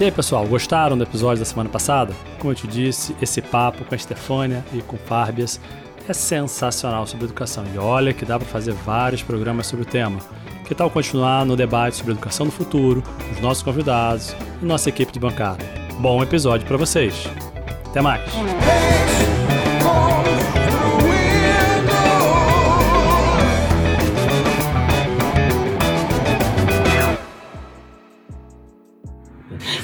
[0.00, 2.14] E aí, pessoal, gostaram do episódio da semana passada?
[2.38, 5.60] Como eu te disse, esse papo com a Estefânia e com o Fárbias
[6.08, 7.66] é sensacional sobre educação.
[7.74, 10.18] E olha que dá para fazer vários programas sobre o tema.
[10.66, 15.12] Que tal continuar no debate sobre educação do futuro, os nossos convidados e nossa equipe
[15.12, 15.62] de bancada?
[15.98, 17.26] Bom episódio para vocês.
[17.90, 18.22] Até mais.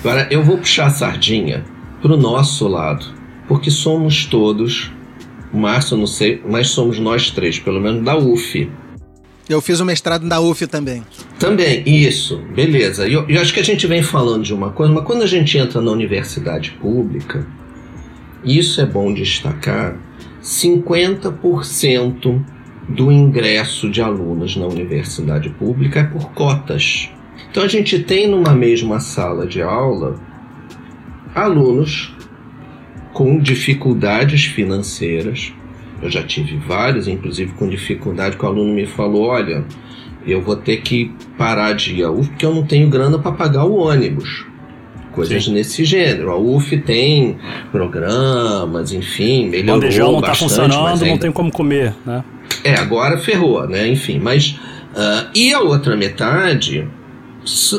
[0.06, 1.64] Agora eu vou puxar a sardinha
[2.00, 3.04] pro nosso lado,
[3.48, 4.92] porque somos todos,
[5.52, 8.70] o Márcio não sei, mas somos nós três, pelo menos da UF.
[9.48, 11.02] Eu fiz o mestrado da UF também.
[11.40, 13.08] Também, isso, beleza.
[13.08, 15.26] E eu, eu acho que a gente vem falando de uma coisa, mas quando a
[15.26, 17.44] gente entra na universidade pública,
[18.44, 19.98] isso é bom destacar,
[20.40, 22.44] 50%
[22.88, 27.10] do ingresso de alunos na universidade pública é por cotas.
[27.56, 30.16] Então a gente tem numa mesma sala de aula
[31.34, 32.14] alunos
[33.14, 35.54] com dificuldades financeiras.
[36.02, 39.64] Eu já tive vários, inclusive com dificuldade, que o aluno me falou: olha,
[40.26, 43.32] eu vou ter que parar de ir à UF porque eu não tenho grana para
[43.32, 44.44] pagar o ônibus.
[45.12, 45.54] Coisas Sim.
[45.54, 46.32] nesse gênero.
[46.32, 47.38] A UF tem
[47.72, 51.06] programas, enfim, melhorou O bandejão não está funcionando, ainda...
[51.06, 52.22] não tem como comer, né?
[52.62, 53.88] É, agora ferrou, né?
[53.88, 54.60] Enfim, mas...
[54.94, 56.86] Uh, e a outra metade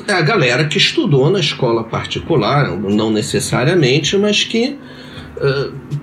[0.07, 4.77] a galera que estudou na escola particular, não necessariamente, mas que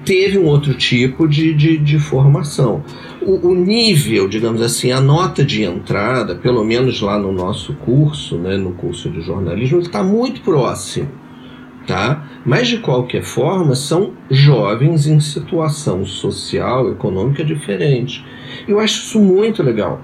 [0.04, 2.84] teve um outro tipo de, de, de formação.
[3.20, 8.36] O, o, nível, digamos assim, a nota de entrada, pelo menos lá no nosso curso,
[8.36, 11.08] né, no curso de jornalismo, está muito próximo.
[11.86, 12.26] Tá?
[12.46, 18.24] Mas de qualquer forma, são jovens em situação social, econômica diferente.
[18.66, 20.00] Eu acho isso muito legal,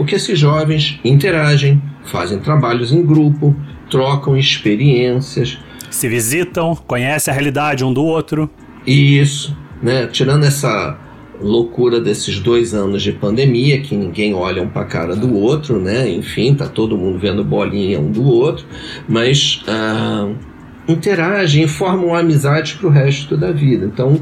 [0.00, 3.54] porque esses jovens interagem, fazem trabalhos em grupo,
[3.90, 5.58] trocam experiências.
[5.90, 8.48] Se visitam, conhecem a realidade um do outro.
[8.86, 10.06] Isso, né?
[10.06, 10.98] Tirando essa
[11.38, 15.78] loucura desses dois anos de pandemia, que ninguém olha um para a cara do outro,
[15.78, 16.08] né?
[16.08, 18.64] Enfim, tá todo mundo vendo bolinha um do outro,
[19.06, 20.34] mas uh,
[20.88, 23.84] interagem e formam amizades para o resto da vida.
[23.84, 24.18] Então,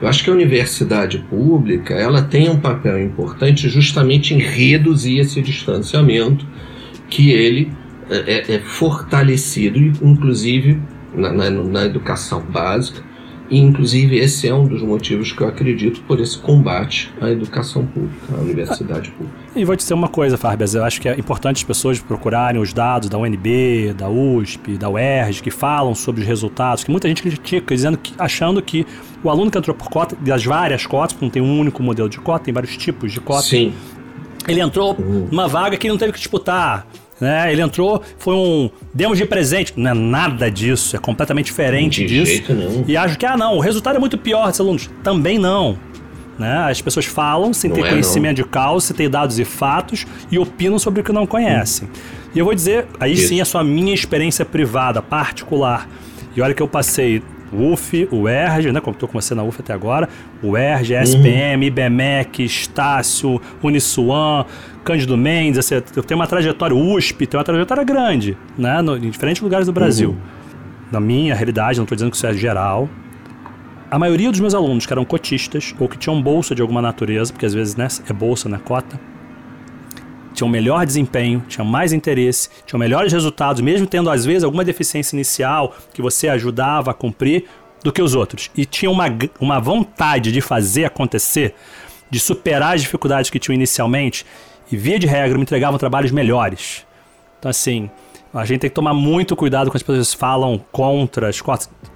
[0.00, 5.42] eu acho que a universidade pública ela tem um papel importante justamente em reduzir esse
[5.42, 6.46] distanciamento
[7.08, 7.72] que ele
[8.08, 10.80] é, é, fortalecido, inclusive
[11.14, 13.02] na, na, na, educação básica,
[13.50, 17.84] e inclusive esse é um dos motivos que eu acredito por esse combate à educação
[17.84, 19.36] pública, à universidade pública.
[19.56, 22.60] E vou te dizer uma coisa, Farbias, eu acho que é importante as pessoas procurarem
[22.60, 27.08] os dados da UNB, da USP, da UERJ, que falam sobre os resultados, que muita
[27.08, 28.86] gente critica, dizendo que, achando que
[29.22, 32.08] o aluno que entrou por cota, das várias cotas, porque não tem um único modelo
[32.08, 33.42] de cota, tem vários tipos de cota.
[33.42, 33.72] Sim.
[34.46, 35.28] Ele entrou uhum.
[35.30, 36.86] numa vaga que ele não teve que disputar.
[37.20, 37.52] Né?
[37.52, 38.70] Ele entrou, foi um.
[38.94, 39.74] Demos de presente.
[39.76, 42.32] Não é nada disso, é completamente diferente de disso.
[42.32, 42.84] Jeito nenhum.
[42.88, 44.88] E acho que, ah, não, o resultado é muito pior desses alunos.
[45.02, 45.78] Também não.
[46.38, 46.56] Né?
[46.70, 48.44] As pessoas falam sem não ter é, conhecimento não.
[48.44, 51.86] de causa, sem ter dados e fatos e opinam sobre o que não conhecem.
[51.86, 52.20] Hum.
[52.34, 53.28] E eu vou dizer, aí Isso.
[53.28, 55.88] sim, a sua minha experiência privada, particular.
[56.34, 59.60] E olha que eu passei UF, o ERJ, né, como estou com você na UF
[59.60, 60.08] até agora,
[60.42, 61.62] o ERJ, SPM, uhum.
[61.64, 64.44] IBMEC, Estácio, Uniswan,
[64.84, 69.10] Cândido Mendes, assim, eu tenho uma trajetória, USP, tem uma trajetória grande, né, no, em
[69.10, 70.10] diferentes lugares do Brasil.
[70.10, 70.18] Uhum.
[70.90, 72.88] Na minha realidade, não estou dizendo que isso é geral,
[73.90, 77.32] a maioria dos meus alunos que eram cotistas ou que tinham bolsa de alguma natureza,
[77.32, 78.98] porque às vezes né, é bolsa, não é cota,
[80.32, 85.14] tinham melhor desempenho, tinham mais interesse, tinham melhores resultados, mesmo tendo às vezes alguma deficiência
[85.16, 87.44] inicial que você ajudava a cumprir,
[87.82, 88.50] do que os outros.
[88.56, 89.06] E tinham uma,
[89.40, 91.54] uma vontade de fazer acontecer,
[92.10, 94.26] de superar as dificuldades que tinham inicialmente,
[94.70, 96.86] e via de regra me entregavam trabalhos melhores.
[97.38, 97.90] Então, assim,
[98.32, 101.42] a gente tem que tomar muito cuidado quando as pessoas falam contra as.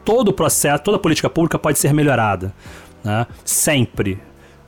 [0.04, 2.54] Todo o processo, toda política pública pode ser melhorada.
[3.02, 3.26] Né?
[3.44, 4.18] Sempre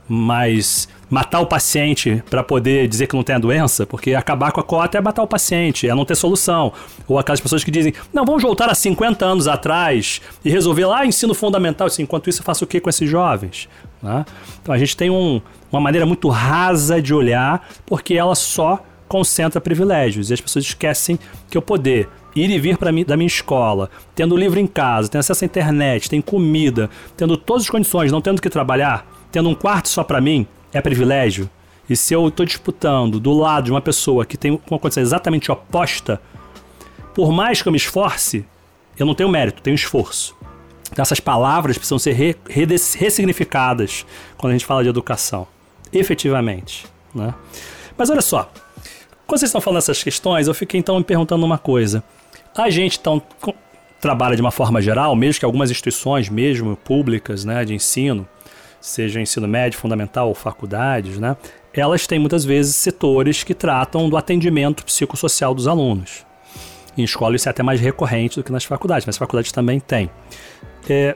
[0.07, 4.59] mas matar o paciente para poder dizer que não tem a doença, porque acabar com
[4.59, 6.73] a cota é matar o paciente, é não ter solução.
[7.07, 11.05] Ou aquelas pessoas que dizem, não, vamos voltar a 50 anos atrás e resolver lá
[11.05, 11.87] ensino fundamental.
[11.87, 13.69] Assim, enquanto isso, eu faço o que com esses jovens?
[14.01, 14.25] Né?
[14.61, 19.61] Então a gente tem um, uma maneira muito rasa de olhar, porque ela só concentra
[19.61, 20.29] privilégios.
[20.29, 21.17] E as pessoas esquecem
[21.49, 25.21] que o poder ir e vir mim da minha escola, tendo livro em casa, tendo
[25.21, 29.55] acesso à internet, tem comida, tendo todas as condições, não tendo que trabalhar, tendo um
[29.55, 30.45] quarto só para mim
[30.77, 31.49] é privilégio.
[31.89, 35.51] E se eu estou disputando do lado de uma pessoa que tem uma condição exatamente
[35.51, 36.21] oposta,
[37.15, 38.45] por mais que eu me esforce,
[38.97, 40.35] eu não tenho mérito, tenho esforço.
[40.91, 44.05] Então, essas palavras precisam ser re, re, ressignificadas
[44.37, 45.47] quando a gente fala de educação,
[45.91, 46.85] efetivamente.
[47.13, 47.33] Né?
[47.97, 48.51] Mas olha só,
[49.25, 52.03] quando vocês estão falando essas questões, eu fiquei então me perguntando uma coisa.
[52.55, 53.21] A gente então
[53.99, 58.27] trabalha de uma forma geral, mesmo que algumas instituições, mesmo públicas, né, de ensino,
[58.87, 61.35] seja ensino médio, fundamental ou faculdades, né,
[61.73, 66.25] elas têm muitas vezes setores que tratam do atendimento psicossocial dos alunos.
[66.97, 69.79] Em escola isso é até mais recorrente do que nas faculdades, mas as faculdades também
[69.79, 70.09] têm.
[70.89, 71.15] É,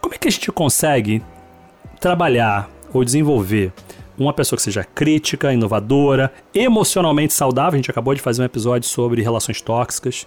[0.00, 1.22] como é que a gente consegue
[1.98, 3.72] trabalhar ou desenvolver
[4.18, 7.74] uma pessoa que seja crítica, inovadora, emocionalmente saudável?
[7.74, 10.26] A gente acabou de fazer um episódio sobre relações tóxicas.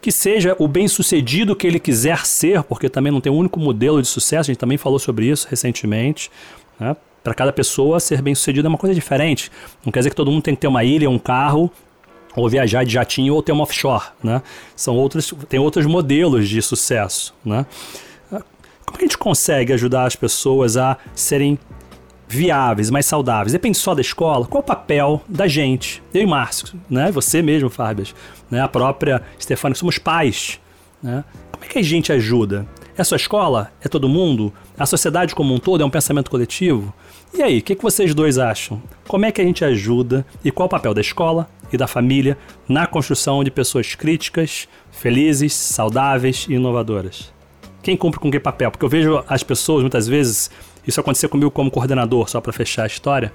[0.00, 4.00] Que seja o bem-sucedido que ele quiser ser, porque também não tem um único modelo
[4.00, 6.30] de sucesso, a gente também falou sobre isso recentemente.
[6.78, 6.96] Né?
[7.24, 9.50] Para cada pessoa, ser bem-sucedido é uma coisa diferente.
[9.84, 11.70] Não quer dizer que todo mundo tem que ter uma ilha, um carro,
[12.36, 14.42] ou viajar de jatinho ou ter uma offshore, né?
[14.76, 17.64] São outros, tem outros modelos de sucesso, né?
[18.30, 21.58] Como a gente consegue ajudar as pessoas a serem
[22.28, 23.52] viáveis, mais saudáveis?
[23.52, 24.46] Depende só da escola.
[24.46, 26.02] Qual o papel da gente?
[26.12, 27.10] Eu e Márcio, né?
[27.12, 28.06] Você mesmo, Fábio,
[28.50, 28.60] né?
[28.60, 30.60] A própria Stefania, somos pais,
[31.02, 31.24] né?
[31.52, 32.66] Como é que a gente ajuda?
[32.96, 33.70] É a sua escola?
[33.82, 34.52] É todo mundo?
[34.78, 35.82] A sociedade como um todo?
[35.82, 36.94] É um pensamento coletivo?
[37.34, 38.82] E aí, o que, que vocês dois acham?
[39.06, 42.38] Como é que a gente ajuda e qual o papel da escola e da família
[42.66, 47.30] na construção de pessoas críticas, felizes, saudáveis e inovadoras?
[47.82, 48.70] Quem cumpre com que papel?
[48.70, 50.50] Porque eu vejo as pessoas, muitas vezes,
[50.86, 53.32] isso acontecia comigo como coordenador, só para fechar a história.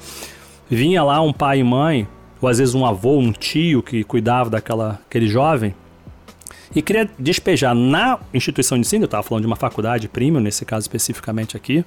[0.69, 2.07] Vinha lá um pai e mãe,
[2.41, 5.75] ou às vezes um avô, um tio que cuidava daquela aquele jovem,
[6.73, 10.63] e queria despejar na instituição de ensino, eu estava falando de uma faculdade premium, nesse
[10.63, 11.83] caso especificamente aqui,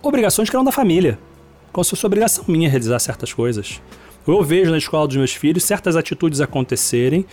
[0.00, 1.18] obrigações que eram da família.
[1.72, 3.82] Como se fosse obrigação minha realizar certas coisas.
[4.26, 7.26] Eu vejo na escola dos meus filhos certas atitudes acontecerem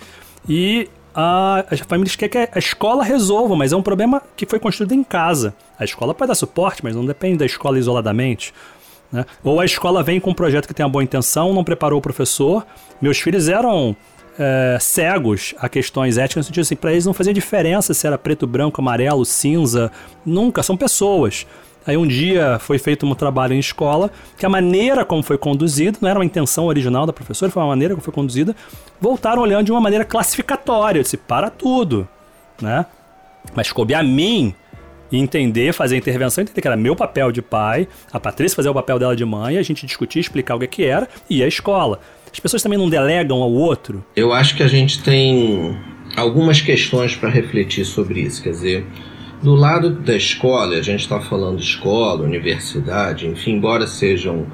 [0.49, 4.59] e a, as famílias querem que a escola resolva, mas é um problema que foi
[4.59, 5.53] construído em casa.
[5.77, 8.53] A escola pode dar suporte, mas não depende da escola isoladamente.
[9.11, 9.25] Né?
[9.43, 12.01] Ou a escola vem com um projeto que tem uma boa intenção, não preparou o
[12.01, 12.65] professor.
[13.01, 13.95] Meus filhos eram
[14.39, 18.17] é, cegos a questões éticas, no sentido assim, para eles não fazia diferença se era
[18.17, 19.91] preto, branco, amarelo, cinza.
[20.25, 21.45] Nunca, são pessoas.
[21.85, 25.97] Aí um dia foi feito um trabalho em escola que a maneira como foi conduzido,
[26.01, 28.55] não era uma intenção original da professora, foi uma maneira como foi conduzida,
[28.99, 32.07] voltaram olhando de uma maneira classificatória, eu disse, para tudo,
[32.61, 32.85] né?
[33.53, 34.55] Mas coube a mim
[35.11, 38.73] entender, fazer a intervenção, entender que era meu papel de pai, a Patrícia fazer o
[38.73, 41.47] papel dela de mãe, a gente discutir, explicar o que, é que era e a
[41.47, 41.99] escola.
[42.31, 44.03] As pessoas também não delegam ao outro?
[44.15, 45.77] Eu acho que a gente tem
[46.15, 48.85] algumas questões para refletir sobre isso, quer dizer,
[49.43, 54.47] do lado da escola, a gente está falando escola, universidade, enfim, embora sejam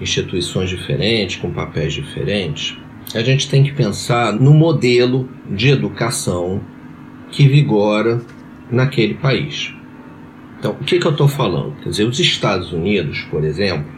[0.00, 2.78] instituições diferentes, com papéis diferentes,
[3.12, 6.60] a gente tem que pensar no modelo de educação
[7.32, 8.20] que vigora
[8.70, 9.74] naquele país.
[10.58, 11.74] Então, o que, que eu estou falando?
[11.82, 13.90] Quer dizer, os Estados Unidos, por exemplo,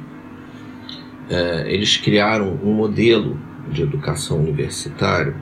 [1.29, 3.39] é, eles criaram um modelo
[3.71, 5.37] de educação universitária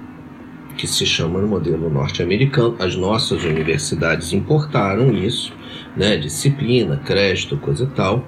[0.77, 2.77] que se chama no modelo norte-americano.
[2.79, 5.53] As nossas universidades importaram isso,
[5.97, 8.27] né, disciplina, crédito, coisa e tal,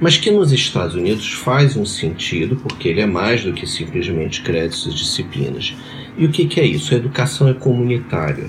[0.00, 4.42] mas que nos Estados Unidos faz um sentido, porque ele é mais do que simplesmente
[4.42, 5.74] créditos e disciplinas.
[6.18, 6.94] E o que, que é isso?
[6.94, 8.48] A educação é comunitária.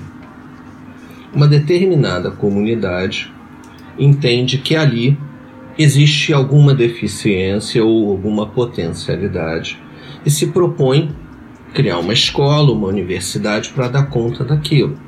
[1.34, 3.32] Uma determinada comunidade
[3.98, 5.18] entende que ali
[5.78, 9.78] existe alguma deficiência ou alguma potencialidade
[10.24, 11.14] e se propõe
[11.74, 14.98] criar uma escola, uma universidade para dar conta daquilo.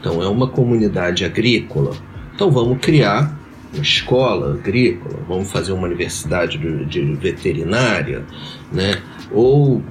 [0.00, 1.92] Então é uma comunidade agrícola.
[2.34, 3.38] Então vamos criar
[3.72, 8.24] uma escola agrícola, vamos fazer uma universidade de, veterinária,
[8.72, 8.98] né?
[9.32, 9.82] Ou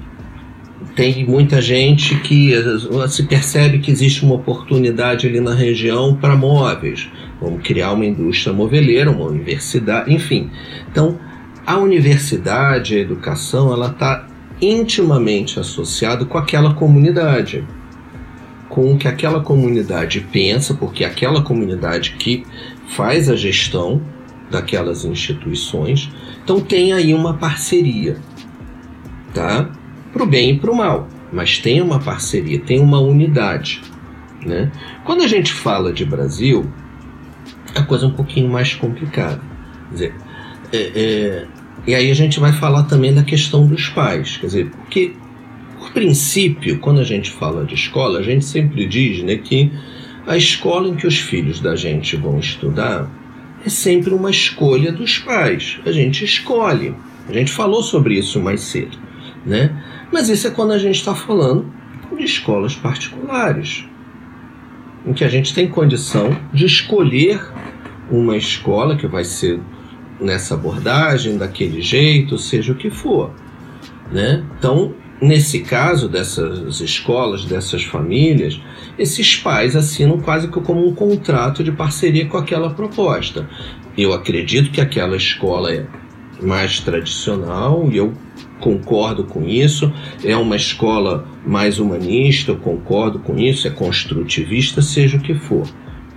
[0.96, 2.54] tem muita gente que
[3.10, 7.10] se percebe que existe uma oportunidade ali na região para móveis.
[7.42, 10.50] Vamos criar uma indústria moveleira, uma universidade, enfim.
[10.92, 11.18] Então,
[11.66, 14.28] a universidade, a educação, ela está
[14.64, 17.66] intimamente associado com aquela comunidade,
[18.70, 22.46] com o que aquela comunidade pensa, porque aquela comunidade que
[22.88, 24.02] faz a gestão
[24.50, 26.10] daquelas instituições.
[26.44, 28.18] Então tem aí uma parceria,
[29.34, 29.70] tá?
[30.12, 33.82] Para o bem e para o mal, mas tem uma parceria, tem uma unidade,
[34.46, 34.72] né?
[35.04, 36.72] Quando a gente fala de Brasil,
[37.76, 39.42] a coisa é um pouquinho mais complicada.
[39.90, 40.16] Quer dizer,
[40.72, 41.48] é, é,
[41.86, 45.14] e aí a gente vai falar também da questão dos pais, quer dizer, porque
[45.78, 49.72] por princípio, quando a gente fala de escola, a gente sempre diz né, que
[50.26, 53.10] a escola em que os filhos da gente vão estudar
[53.66, 55.80] é sempre uma escolha dos pais.
[55.86, 56.96] A gente escolhe.
[57.28, 58.98] A gente falou sobre isso mais cedo,
[59.46, 59.84] né?
[60.12, 61.72] Mas isso é quando a gente está falando
[62.18, 63.86] de escolas particulares,
[65.06, 67.42] em que a gente tem condição de escolher
[68.10, 69.60] uma escola que vai ser
[70.20, 73.32] nessa abordagem, daquele jeito, seja o que for.
[74.12, 74.44] Né?
[74.58, 78.60] Então, nesse caso dessas escolas, dessas famílias,
[78.98, 83.50] esses pais assinam quase que como um contrato de parceria com aquela proposta.
[83.98, 85.86] Eu acredito que aquela escola é
[86.42, 88.14] mais tradicional e eu
[88.60, 89.92] concordo com isso.
[90.24, 95.68] É uma escola mais humanista, eu concordo com isso, é construtivista, seja o que for.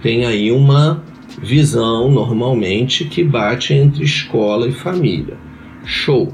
[0.02, 1.02] Tem aí uma
[1.40, 5.36] visão normalmente que bate entre escola e família.
[5.84, 6.32] Show.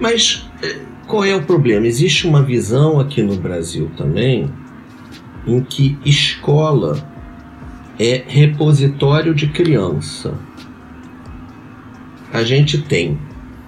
[0.00, 1.86] Mas eh, qual é o problema?
[1.86, 4.50] Existe uma visão aqui no Brasil também
[5.46, 6.96] em que escola
[7.98, 10.34] é repositório de criança.
[12.32, 13.18] A gente tem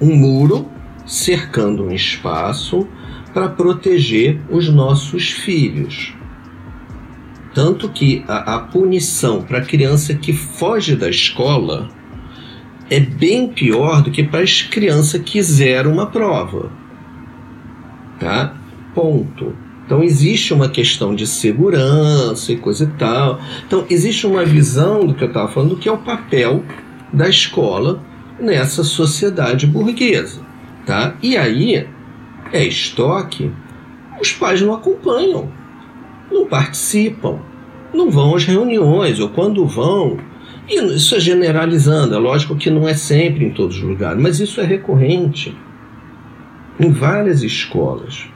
[0.00, 0.68] um muro
[1.06, 2.86] cercando um espaço
[3.32, 6.14] para proteger os nossos filhos.
[7.54, 11.88] Tanto que a, a punição para a criança que foge da escola
[12.88, 16.70] é bem pior do que para as crianças que zeram uma prova.
[18.18, 18.54] Tá?
[18.94, 19.54] Ponto.
[19.86, 23.40] Então existe uma questão de segurança e coisa e tal.
[23.66, 26.64] Então existe uma visão do que eu estava falando, que é o papel
[27.12, 28.00] da escola
[28.38, 30.40] nessa sociedade burguesa,
[30.86, 31.14] tá?
[31.22, 31.86] E aí
[32.52, 33.50] é estoque,
[34.20, 35.50] os pais não acompanham,
[36.30, 37.38] não participam,
[37.92, 40.18] não vão às reuniões ou quando vão,
[40.68, 44.38] e isso é generalizando, é lógico que não é sempre em todos os lugares, mas
[44.38, 45.56] isso é recorrente
[46.78, 48.30] em várias escolas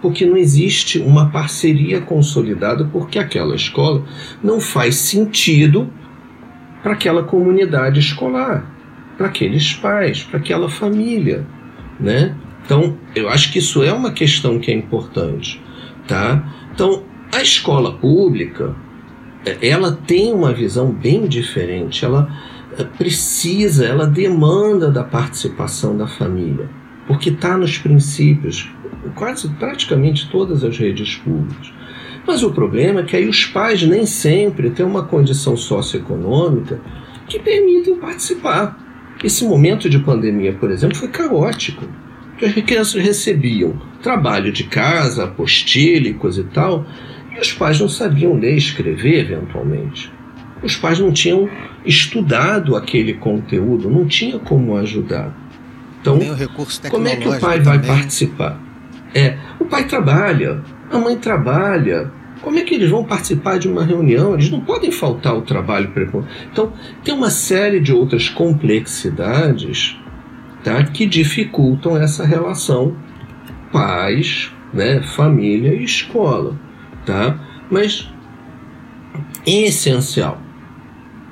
[0.00, 4.04] porque não existe uma parceria consolidada, porque aquela escola
[4.42, 5.90] não faz sentido
[6.82, 8.70] para aquela comunidade escolar,
[9.16, 11.44] para aqueles pais, para aquela família,
[11.98, 12.34] né?
[12.64, 15.60] Então, eu acho que isso é uma questão que é importante,
[16.06, 16.44] tá?
[16.72, 18.74] Então, a escola pública,
[19.44, 22.28] é, ela tem uma visão bem diferente, ela
[22.78, 26.68] é, precisa, ela demanda da participação da família,
[27.06, 28.70] porque está nos princípios
[29.14, 31.72] quase praticamente todas as redes públicas.
[32.26, 36.80] Mas o problema é que aí os pais nem sempre têm uma condição socioeconômica
[37.26, 38.78] que permitem participar.
[39.24, 41.86] Esse momento de pandemia, por exemplo, foi caótico.
[42.32, 46.86] Porque as crianças recebiam trabalho de casa, apostílicos e tal,
[47.38, 50.12] e os pais não sabiam ler e escrever, eventualmente.
[50.60, 51.48] Os pais não tinham
[51.86, 55.32] estudado aquele conteúdo, não tinha como ajudar.
[56.00, 56.18] Então,
[56.90, 58.60] como é que o pai vai participar?
[59.14, 62.10] É, o pai trabalha, a mãe trabalha.
[62.42, 64.34] Como é que eles vão participar de uma reunião?
[64.34, 65.92] Eles não podem faltar o trabalho.
[66.52, 66.72] Então,
[67.04, 69.96] tem uma série de outras complexidades
[70.64, 72.96] tá, que dificultam essa relação
[73.72, 76.67] pais, né, família e escola.
[77.12, 77.38] Tá?
[77.70, 78.08] Mas
[79.46, 80.40] é essencial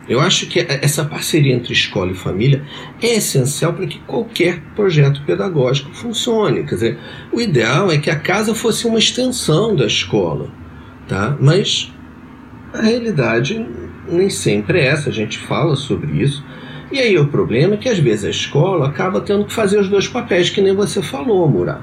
[0.08, 2.62] eu acho que essa parceria entre escola e família
[3.02, 6.62] é essencial para que qualquer projeto pedagógico funcione.
[6.62, 6.98] Quer dizer,
[7.32, 10.48] o ideal é que a casa fosse uma extensão da escola,
[11.08, 11.36] tá?
[11.40, 11.92] Mas
[12.72, 13.66] a realidade
[14.08, 16.44] nem sempre é essa, a gente fala sobre isso.
[16.92, 19.88] E aí o problema é que às vezes a escola acaba tendo que fazer os
[19.88, 21.80] dois papéis que nem você falou, Murá.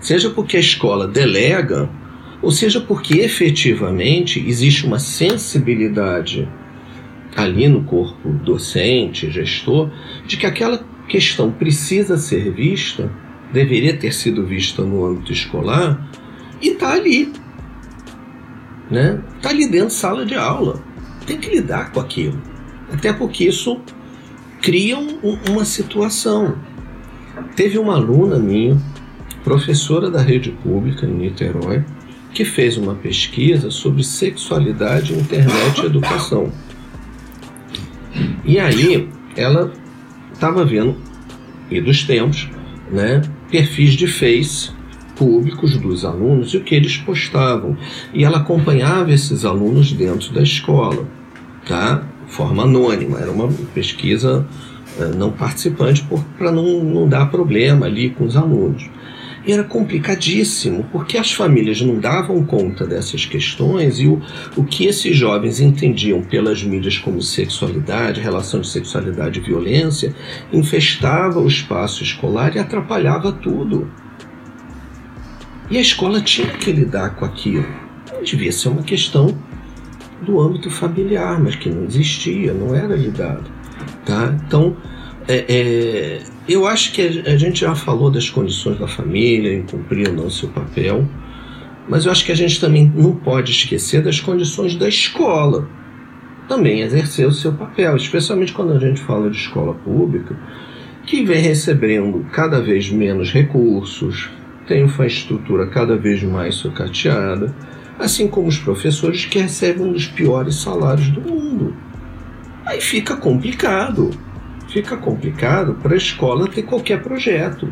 [0.00, 1.90] Seja porque a escola delega,
[2.42, 6.48] ou seja porque efetivamente existe uma sensibilidade
[7.36, 9.90] ali no corpo docente, gestor,
[10.26, 13.12] de que aquela questão precisa ser vista,
[13.52, 16.10] deveria ter sido vista no âmbito escolar,
[16.60, 17.32] e está ali.
[18.90, 19.20] Né?
[19.36, 20.82] Está ali dentro da sala de aula.
[21.26, 22.40] Tem que lidar com aquilo.
[22.90, 23.80] Até porque isso
[24.62, 26.56] cria um, uma situação.
[27.54, 28.80] Teve uma aluna minha,
[29.44, 31.84] professora da rede pública em Niterói,
[32.36, 36.52] que fez uma pesquisa sobre sexualidade, internet e educação.
[38.44, 39.72] E aí ela
[40.34, 40.98] estava vendo,
[41.70, 42.46] e dos tempos,
[42.92, 44.76] né, perfis de Face
[45.16, 47.74] públicos dos alunos e o que eles postavam.
[48.12, 51.08] E ela acompanhava esses alunos dentro da escola,
[51.66, 52.06] tá?
[52.26, 54.46] Forma anônima, era uma pesquisa
[55.00, 58.90] eh, não participante para não, não dar problema ali com os alunos
[59.52, 64.20] era complicadíssimo, porque as famílias não davam conta dessas questões e o,
[64.56, 70.14] o que esses jovens entendiam pelas mídias como sexualidade, relação de sexualidade e violência,
[70.52, 73.90] infestava o espaço escolar e atrapalhava tudo.
[75.70, 77.66] E a escola tinha que lidar com aquilo.
[78.24, 79.36] Devia ser uma questão
[80.22, 83.44] do âmbito familiar, mas que não existia, não era lidado.
[84.04, 84.34] Tá?
[84.46, 84.76] Então,
[85.28, 90.08] é, é, eu acho que a gente já falou das condições da família em cumprir
[90.08, 91.06] ou não seu papel,
[91.88, 95.68] mas eu acho que a gente também não pode esquecer das condições da escola
[96.48, 100.36] também exercer o seu papel, especialmente quando a gente fala de escola pública,
[101.04, 104.30] que vem recebendo cada vez menos recursos,
[104.66, 107.54] tem uma infraestrutura cada vez mais sucateada,
[107.98, 111.76] assim como os professores que recebem um dos piores salários do mundo.
[112.64, 114.10] Aí fica complicado.
[114.76, 117.66] Fica complicado para a escola ter qualquer projeto.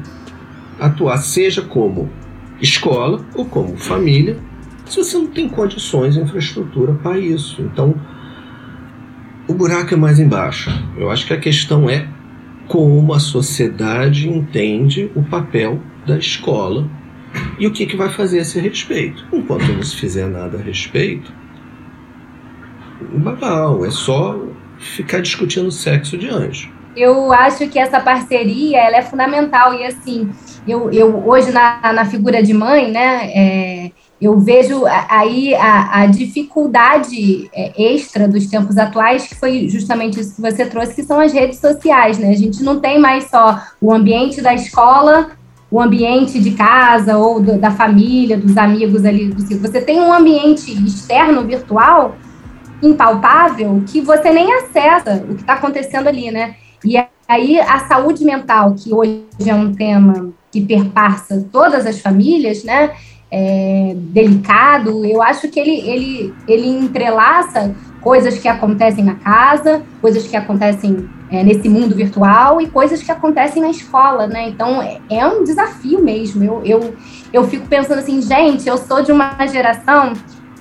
[0.81, 2.09] Atuar seja como
[2.63, 4.39] escola ou como família,
[4.87, 7.61] se você não tem condições e infraestrutura para isso.
[7.61, 7.95] Então,
[9.47, 10.71] o buraco é mais embaixo.
[10.97, 12.09] Eu acho que a questão é
[12.69, 16.89] como a sociedade entende o papel da escola
[17.59, 19.27] e o que, que vai fazer a esse respeito.
[19.31, 21.31] Enquanto não se fizer nada a respeito,
[23.13, 24.43] babau, é só
[24.79, 26.73] ficar discutindo sexo de anjo.
[26.97, 30.31] Eu acho que essa parceria ela é fundamental e assim,
[30.67, 36.07] eu, eu hoje na, na figura de mãe, né, é, eu vejo aí a, a
[36.07, 41.21] dificuldade é, extra dos tempos atuais, que foi justamente isso que você trouxe, que são
[41.21, 42.31] as redes sociais, né?
[42.31, 45.33] A gente não tem mais só o ambiente da escola,
[45.71, 49.43] o ambiente de casa ou do, da família, dos amigos ali do.
[49.59, 52.17] Você tem um ambiente externo, virtual,
[52.83, 56.55] impalpável, que você nem acessa o que está acontecendo ali, né?
[56.85, 62.63] E aí a saúde mental, que hoje é um tema que perpassa todas as famílias,
[62.63, 62.93] né?
[63.31, 70.27] É, delicado, eu acho que ele, ele, ele entrelaça coisas que acontecem na casa, coisas
[70.29, 74.49] que acontecem é, nesse mundo virtual e coisas que acontecem na escola, né?
[74.49, 76.45] Então é, é um desafio mesmo.
[76.45, 76.95] Eu, eu,
[77.33, 80.13] eu fico pensando assim, gente, eu sou de uma geração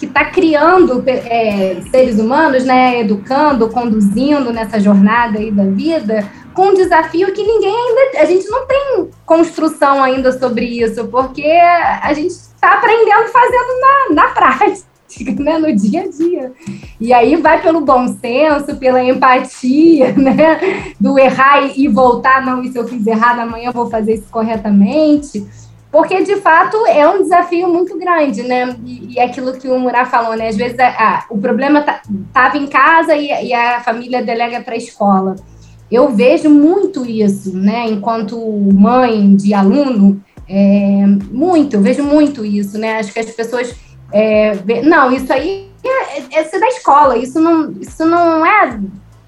[0.03, 2.99] que está criando é, seres humanos, né?
[2.99, 8.19] Educando, conduzindo nessa jornada aí da vida com um desafio que ninguém ainda.
[8.19, 13.79] A gente não tem construção ainda sobre isso, porque a gente está aprendendo fazendo
[14.09, 14.93] na, na prática
[15.39, 16.51] né, no dia a dia.
[16.99, 22.71] E aí vai pelo bom senso, pela empatia, né, do errar e voltar, não, e
[22.71, 25.47] se eu fiz errado, amanhã eu vou fazer isso corretamente.
[25.93, 28.75] Porque, de fato, é um desafio muito grande, né?
[28.83, 30.47] E, e é aquilo que o Murá falou, né?
[30.47, 34.59] Às vezes a, a, o problema estava tá, em casa e, e a família delega
[34.61, 35.35] para a escola.
[35.91, 37.85] Eu vejo muito isso, né?
[37.85, 38.35] Enquanto
[38.73, 42.97] mãe de aluno, é, muito, eu vejo muito isso, né?
[42.97, 43.75] Acho que as pessoas
[44.11, 48.79] é, não, isso aí é, é, é da escola, isso não, isso não é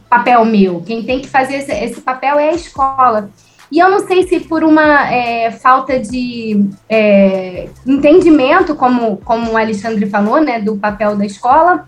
[0.09, 0.81] papel meu.
[0.81, 3.29] Quem tem que fazer esse, esse papel é a escola.
[3.71, 9.57] E eu não sei se por uma é, falta de é, entendimento, como, como o
[9.57, 11.87] Alexandre falou, né, do papel da escola,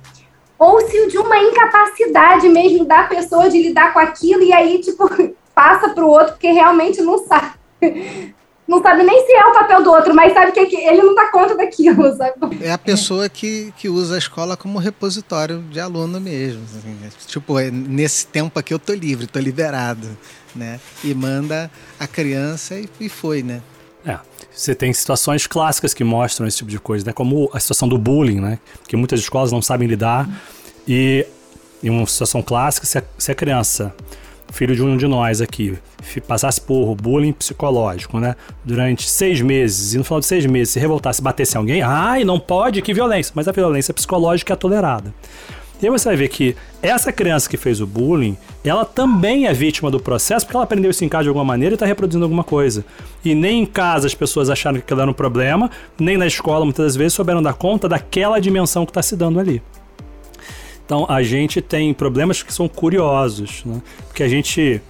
[0.57, 5.07] ou se de uma incapacidade mesmo da pessoa de lidar com aquilo e aí, tipo,
[5.53, 7.57] passa para o outro porque realmente não sabe
[8.67, 11.31] não sabe nem se é o papel do outro, mas sabe que ele não dá
[11.31, 12.33] conta daquilo, sabe?
[12.61, 16.63] É a pessoa que, que usa a escola como repositório de aluno mesmo.
[16.63, 20.07] Assim, tipo, é, nesse tempo aqui eu tô livre, tô liberado,
[20.53, 20.79] né?
[21.03, 23.61] E manda a criança e, e foi, né?
[24.05, 24.19] É.
[24.53, 27.13] Você tem situações clássicas que mostram esse tipo de coisa, né?
[27.13, 28.59] Como a situação do bullying, né?
[28.87, 30.27] Que muitas escolas não sabem lidar.
[30.87, 31.25] E,
[31.83, 33.93] em uma situação clássica, se a, se a criança
[34.51, 35.77] filho de um de nós aqui,
[36.27, 38.35] passasse por bullying psicológico, né?
[38.63, 42.39] Durante seis meses, e no final de seis meses, se revoltasse, batesse alguém, ai, não
[42.39, 43.33] pode, que violência.
[43.35, 45.13] Mas a violência psicológica é tolerada.
[45.79, 49.53] E aí você vai ver que essa criança que fez o bullying, ela também é
[49.53, 52.25] vítima do processo, porque ela aprendeu isso em casa de alguma maneira e está reproduzindo
[52.25, 52.83] alguma coisa.
[53.23, 56.65] E nem em casa as pessoas acharam que aquilo era um problema, nem na escola
[56.65, 59.61] muitas das vezes souberam dar conta daquela dimensão que está se dando ali.
[60.87, 63.81] Então a gente tem problemas que são curiosos, né?
[64.07, 64.81] Porque a gente,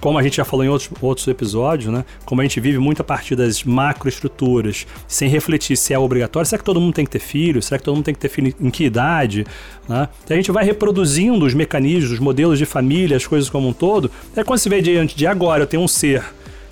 [0.00, 2.04] como a gente já falou em outros, outros episódios, né?
[2.24, 6.60] Como a gente vive muito a partir das macroestruturas, sem refletir se é obrigatório, será
[6.60, 7.60] que todo mundo tem que ter filho?
[7.60, 9.44] Será que todo mundo tem que ter filho em que idade?
[9.88, 10.08] Né?
[10.22, 13.72] Então a gente vai reproduzindo os mecanismos, os modelos de família, as coisas como um
[13.72, 14.08] todo.
[14.36, 16.22] É quando se vê diante de agora, eu tenho um ser.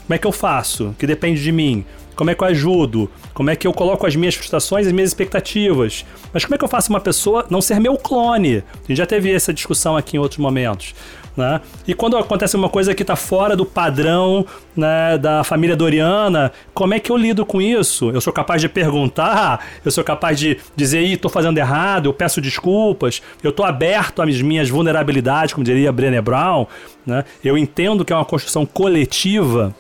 [0.07, 0.95] Como é que eu faço?
[1.01, 1.85] Que depende de mim.
[2.23, 3.11] Como é que eu ajudo?
[3.35, 6.05] Como é que eu coloco as minhas frustrações e as minhas expectativas?
[6.33, 8.59] Mas como é que eu faço uma pessoa não ser meu clone?
[8.59, 10.95] A gente já teve essa discussão aqui em outros momentos.
[11.37, 11.61] Né?
[11.85, 16.95] E quando acontece uma coisa que está fora do padrão né, da família Doriana, como
[16.95, 18.11] é que eu lido com isso?
[18.11, 22.41] Eu sou capaz de perguntar, eu sou capaz de dizer, estou fazendo errado, eu peço
[22.41, 26.69] desculpas, eu estou aberto às minhas vulnerabilidades, como diria Brené Brown,
[27.05, 27.25] né?
[27.43, 29.75] eu entendo que é uma construção coletiva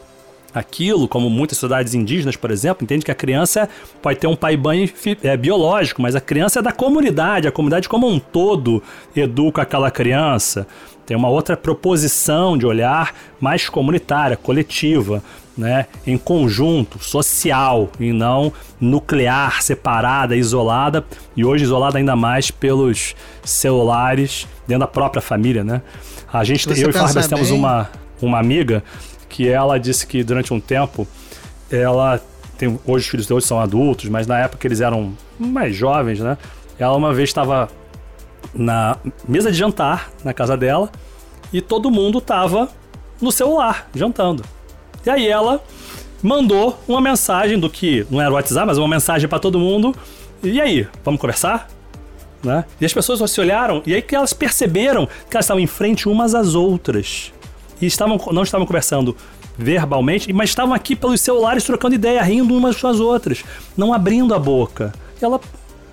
[0.55, 3.69] aquilo, como muitas sociedades indígenas, por exemplo, entende que a criança
[4.01, 4.89] pode ter um pai banho
[5.23, 8.83] é, biológico, mas a criança é da comunidade, a comunidade como um todo
[9.17, 10.67] educa aquela criança.
[11.07, 15.23] Tem uma outra proposição de olhar mais comunitária, coletiva,
[15.57, 21.05] né, em conjunto, social e não nuclear, separada, isolada
[21.37, 25.83] e hoje isolada ainda mais pelos celulares dentro da própria família, né?
[26.33, 27.91] A gente, eu e Fábio temos uma,
[28.23, 28.83] uma amiga
[29.33, 31.09] que ela disse que durante um tempo
[31.71, 32.21] ela
[32.59, 36.37] tem, hoje os filhos hoje são adultos, mas na época eles eram mais jovens, né?
[36.79, 37.71] Ela uma vez estava
[38.55, 40.91] na mesa de jantar na casa dela
[41.51, 42.69] e todo mundo tava
[43.21, 44.45] no celular jantando.
[45.05, 45.65] E aí ela
[46.23, 49.95] mandou uma mensagem do que não era o WhatsApp, mas uma mensagem para todo mundo.
[50.43, 51.69] E aí, vamos conversar?
[52.43, 52.65] Né?
[52.81, 56.09] E as pessoas se olharam e aí que elas perceberam que elas estavam em frente
[56.09, 57.33] umas às outras.
[57.83, 59.17] E estavam, não estavam conversando
[59.59, 63.45] verbalmente, mas estavam aqui pelos celulares trocando ideia, rindo umas com as outras,
[63.77, 64.93] não abrindo a boca.
[65.21, 65.41] E ela,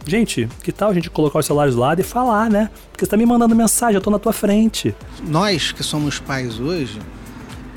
[0.06, 2.70] gente, que tal a gente colocar os celulares do lado e falar, né?
[2.92, 4.96] Porque você tá me mandando mensagem, eu tô na tua frente.
[5.28, 7.00] Nós que somos pais hoje,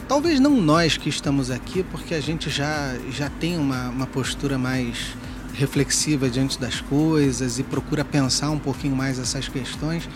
[0.07, 4.59] talvez não nós que estamos aqui, porque a gente já, já tem uma, uma postura
[4.59, 5.17] mais
[5.55, 10.07] reflexiva diante das coisas e procura pensar um pouquinho mais essas questões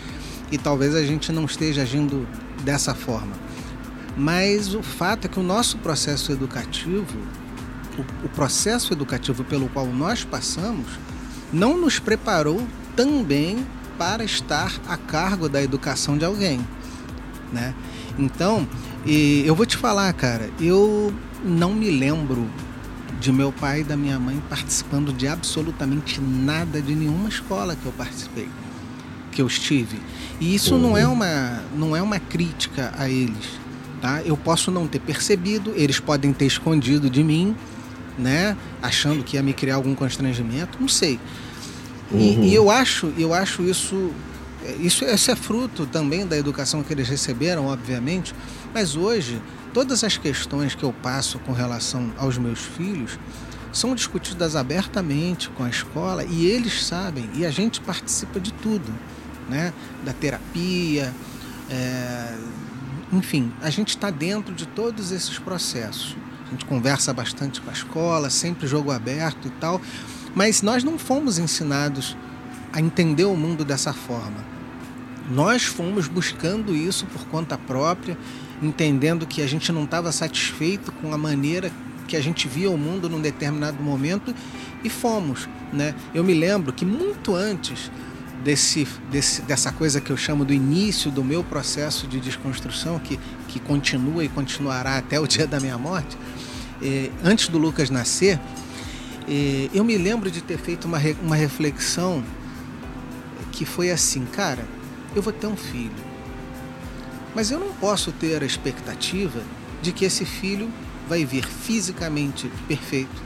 [0.51, 2.27] e talvez a gente não esteja agindo
[2.63, 3.46] dessa forma.
[4.17, 7.17] Mas o fato é que o nosso processo educativo,
[7.97, 10.87] o, o processo educativo pelo qual nós passamos,
[11.53, 13.65] não nos preparou também
[13.97, 16.59] para estar a cargo da educação de alguém,
[17.53, 17.73] né?
[18.17, 18.67] Então,
[19.05, 22.49] eu vou te falar, cara, eu não me lembro
[23.19, 27.85] de meu pai e da minha mãe participando de absolutamente nada de nenhuma escola que
[27.85, 28.49] eu participei,
[29.31, 29.99] que eu estive.
[30.39, 30.81] E isso uhum.
[30.81, 33.59] não é uma não é uma crítica a eles,
[34.01, 34.21] tá?
[34.23, 37.55] Eu posso não ter percebido, eles podem ter escondido de mim,
[38.17, 41.19] né, achando que ia me criar algum constrangimento, não sei.
[42.11, 42.19] Uhum.
[42.19, 44.11] E, e, eu acho, eu acho isso
[44.79, 48.33] isso, isso é fruto também da educação que eles receberam, obviamente,
[48.73, 49.41] mas hoje
[49.73, 53.17] todas as questões que eu passo com relação aos meus filhos
[53.71, 58.91] são discutidas abertamente com a escola e eles sabem e a gente participa de tudo,
[59.47, 59.73] né?
[60.03, 61.13] Da terapia,
[61.69, 62.35] é...
[63.11, 66.15] enfim, a gente está dentro de todos esses processos.
[66.47, 69.81] A gente conversa bastante com a escola, sempre jogo aberto e tal,
[70.35, 72.15] mas nós não fomos ensinados
[72.71, 74.45] a entender o mundo dessa forma.
[75.29, 78.17] Nós fomos buscando isso por conta própria
[78.61, 81.71] entendendo que a gente não estava satisfeito com a maneira
[82.07, 84.33] que a gente via o mundo num determinado momento
[84.83, 85.47] e fomos.
[85.71, 85.93] Né?
[86.13, 87.91] Eu me lembro que muito antes
[88.43, 93.19] desse, desse, dessa coisa que eu chamo do início do meu processo de desconstrução, que,
[93.47, 96.17] que continua e continuará até o dia da minha morte,
[96.81, 98.39] eh, antes do Lucas nascer,
[99.27, 102.23] eh, eu me lembro de ter feito uma, uma reflexão
[103.51, 104.65] que foi assim, cara,
[105.15, 106.07] eu vou ter um filho
[107.37, 109.43] mas eu não posso ter a expectativa
[109.79, 110.67] de que esse filho
[111.07, 113.21] vai vir fisicamente perfeito.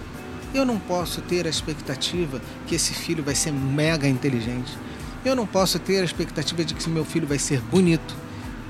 [0.54, 4.78] Eu não posso ter a expectativa que esse filho vai ser mega inteligente.
[5.24, 8.16] Eu não posso ter a expectativa de que meu filho vai ser bonito.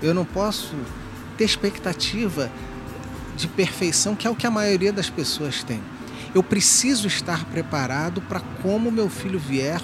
[0.02, 0.76] Eu não posso
[1.38, 2.52] ter expectativa
[3.38, 5.82] de perfeição, que é o que a maioria das pessoas tem.
[6.36, 9.82] Eu preciso estar preparado para como meu filho vier,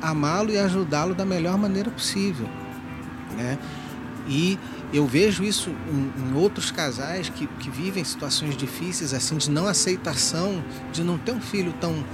[0.00, 2.48] amá-lo e ajudá-lo da melhor maneira possível.
[3.36, 3.58] Né?
[4.26, 4.58] E
[4.92, 9.66] eu vejo isso em, em, outros casais que, que vivem situações difíceis, assim, de não
[9.66, 12.04] aceitação, de não ter um filho tão.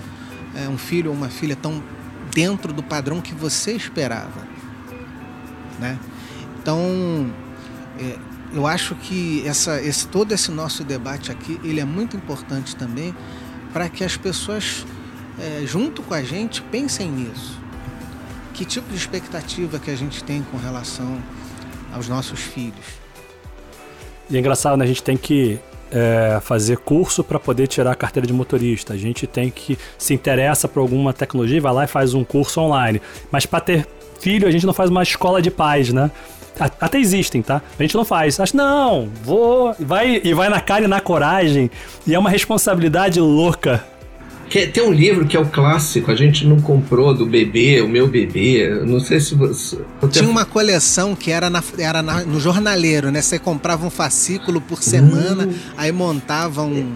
[0.54, 1.82] É, um filho ou uma filha tão
[2.34, 4.42] dentro do padrão que você esperava.
[5.78, 5.98] Né?
[6.60, 7.32] Então,
[7.98, 8.18] é,
[8.52, 13.14] eu acho que essa, esse, todo esse nosso debate aqui ele é muito importante também
[13.72, 14.84] para que as pessoas,
[15.38, 17.58] é, junto com a gente, pensem nisso.
[18.52, 21.20] Que tipo de expectativa que a gente tem com relação
[21.92, 22.84] aos nossos filhos.
[24.30, 24.84] E é engraçado, né?
[24.84, 28.94] A gente tem que é, fazer curso para poder tirar a carteira de motorista.
[28.94, 32.60] A gente tem que se interessa por alguma tecnologia, vai lá e faz um curso
[32.60, 33.00] online.
[33.30, 33.86] Mas para ter
[34.20, 36.10] filho, a gente não faz uma escola de pais, né?
[36.58, 37.60] Até existem, tá?
[37.78, 38.38] A gente não faz.
[38.38, 39.74] Acho, não, vou.
[39.80, 41.68] Vai, e vai na cara e na coragem.
[42.06, 43.84] E é uma responsabilidade louca
[44.54, 47.88] que, tem um livro que é o clássico, a gente não comprou do bebê, o
[47.88, 48.68] meu bebê.
[48.86, 49.78] Não sei se você.
[50.12, 53.20] Tinha uma coleção que era, na, era na, no jornaleiro, né?
[53.20, 55.54] Você comprava um fascículo por semana, hum.
[55.76, 56.94] aí montava um.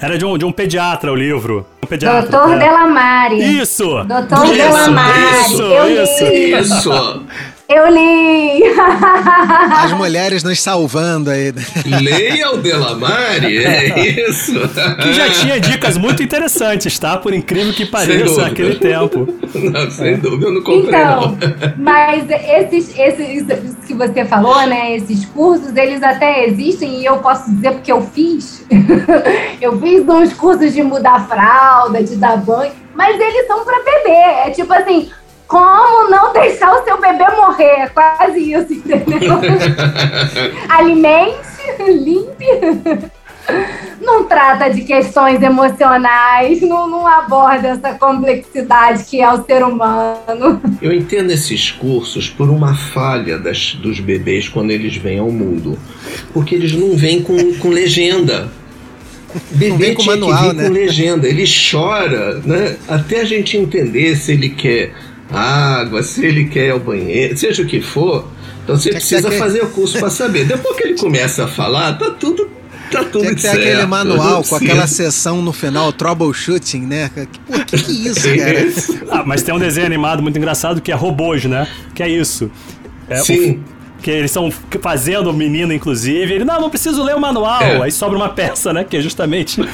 [0.00, 1.66] Era de um, de um pediatra o livro.
[1.84, 2.30] Um pediatra.
[2.30, 2.58] Doutor é.
[2.60, 3.60] Delamare.
[3.60, 3.84] Isso!
[4.04, 5.52] Doutor Delamare.
[5.52, 6.74] Isso, isso, isso.
[6.76, 7.26] isso.
[7.68, 8.62] Eu li!
[9.76, 11.52] As mulheres nos salvando aí.
[12.00, 14.52] Leia o Delamare, é isso.
[15.02, 17.16] Que já tinha dicas muito interessantes, tá?
[17.18, 19.26] Por incrível que pareça, naquele tempo.
[19.52, 20.16] Não, sem é.
[20.16, 21.38] dúvida, eu não comprei então, não.
[21.76, 23.46] Mas esses, esses
[23.84, 24.94] que você falou, né?
[24.94, 28.64] Esses cursos, eles até existem e eu posso dizer porque eu fiz.
[29.60, 34.46] eu fiz uns cursos de mudar fralda, de dar banho, mas eles são para bebê.
[34.46, 35.10] É tipo assim,
[35.46, 37.82] como não deixar o seu bebê morrer?
[37.82, 39.38] É quase isso, entendeu?
[40.68, 41.36] Alimente,
[41.88, 42.46] limpe.
[44.00, 49.62] Não não trata de questões emocionais, não, não aborda essa complexidade que é o ser
[49.62, 50.60] humano.
[50.80, 55.78] Eu entendo esses cursos por uma falha das, dos bebês quando eles vêm ao mundo.
[56.32, 58.50] Porque eles não vêm com, com legenda.
[59.50, 60.68] Bebê com tinha manual, que vir né?
[60.68, 61.28] com legenda.
[61.28, 62.76] Ele chora, né?
[62.88, 64.92] Até a gente entender se ele quer
[65.30, 68.28] água, se ele quer o banheiro, seja o que for.
[68.64, 70.44] Então você precisa fazer o curso para saber.
[70.44, 72.50] Depois que ele começa a falar, tá tudo
[72.90, 77.10] Tá tudo Tinha que ter aquele manual com aquela sessão no final, troubleshooting, né?
[77.46, 78.28] Pô, que que é isso,
[79.08, 79.20] cara?
[79.20, 81.66] ah, mas tem um desenho animado muito engraçado que é robôs, né?
[81.94, 82.50] Que é isso.
[83.08, 83.60] É, Sim.
[83.60, 83.75] O
[84.06, 84.48] que eles estão
[84.80, 86.32] fazendo o menino, inclusive.
[86.32, 87.60] Ele, não, não preciso ler o manual.
[87.60, 87.82] É.
[87.82, 88.84] Aí sobra uma peça, né?
[88.84, 89.60] Que é justamente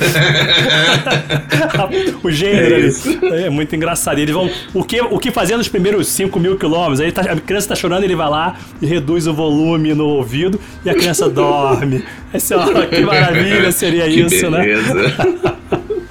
[2.25, 2.90] o gênero
[3.31, 4.18] é, é muito engraçado.
[4.18, 4.49] E eles vão.
[4.73, 7.01] O que, o que fazer nos primeiros 5 mil quilômetros?
[7.01, 10.59] Aí tá, a criança tá chorando, ele vai lá e reduz o volume no ouvido
[10.83, 12.03] e a criança dorme.
[12.33, 14.61] Esse, ó, que maravilha seria que isso, né?
[14.62, 14.95] beleza.
[14.95, 15.12] né?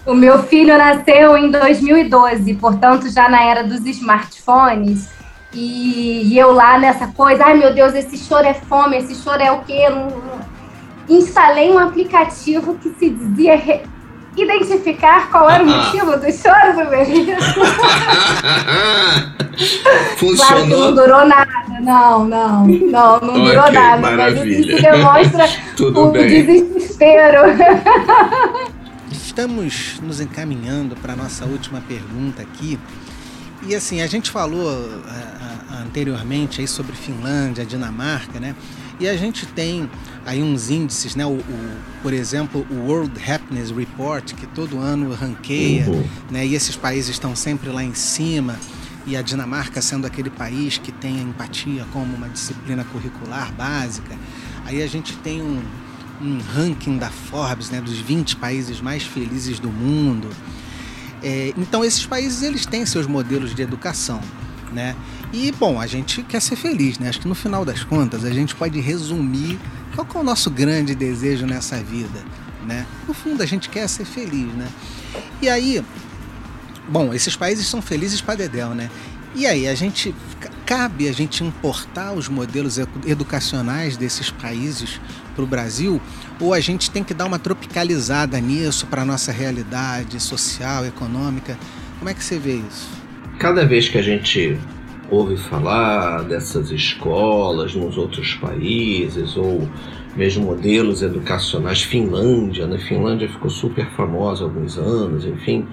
[0.03, 5.07] O meu filho nasceu em 2012, portanto, já na era dos smartphones.
[5.53, 9.41] E, e, eu lá nessa coisa, ai meu Deus, esse choro é fome, esse choro
[9.41, 9.83] é o quê?
[11.09, 13.81] Instalei um aplicativo que se dizia re...
[14.37, 17.35] identificar qual era o motivo do choro do bebê.
[20.15, 20.37] Funcionou?
[20.37, 24.45] Claro que não durou nada, não, não, não, não okay, durou nada, maravilha.
[24.45, 25.45] mas isso demonstra
[25.99, 26.27] o bem.
[26.45, 27.39] desespero.
[29.11, 32.79] Estamos nos encaminhando para a nossa última pergunta aqui.
[33.67, 38.55] E assim, a gente falou uh, anteriormente aí sobre Finlândia, Dinamarca, né?
[38.99, 39.89] E a gente tem
[40.25, 41.25] aí uns índices, né?
[41.25, 46.05] O, o, por exemplo, o World Happiness Report, que todo ano ranqueia, uhum.
[46.29, 46.45] né?
[46.45, 48.57] E esses países estão sempre lá em cima.
[49.05, 54.15] E a Dinamarca sendo aquele país que tem a empatia como uma disciplina curricular básica.
[54.65, 55.63] Aí a gente tem um,
[56.21, 57.81] um ranking da Forbes, né?
[57.81, 60.29] Dos 20 países mais felizes do mundo.
[61.23, 64.19] É, então esses países eles têm seus modelos de educação,
[64.71, 64.95] né?
[65.31, 67.09] E bom, a gente quer ser feliz, né?
[67.09, 69.59] Acho que no final das contas a gente pode resumir
[69.95, 72.23] qual é o nosso grande desejo nessa vida,
[72.65, 72.85] né?
[73.07, 74.67] No fundo a gente quer ser feliz, né?
[75.41, 75.83] E aí,
[76.89, 78.89] bom, esses países são felizes para dedéu, né?
[79.33, 80.13] E aí a gente
[80.65, 84.99] cabe a gente importar os modelos educacionais desses países
[85.41, 86.01] para o Brasil
[86.39, 91.57] ou a gente tem que dar uma tropicalizada nisso para a nossa realidade social, econômica?
[91.97, 92.89] Como é que você vê isso?
[93.39, 94.57] Cada vez que a gente
[95.09, 99.67] ouve falar dessas escolas nos outros países ou
[100.15, 102.77] mesmo modelos educacionais, Finlândia, né?
[102.77, 105.65] Finlândia ficou super famosa há alguns anos, enfim.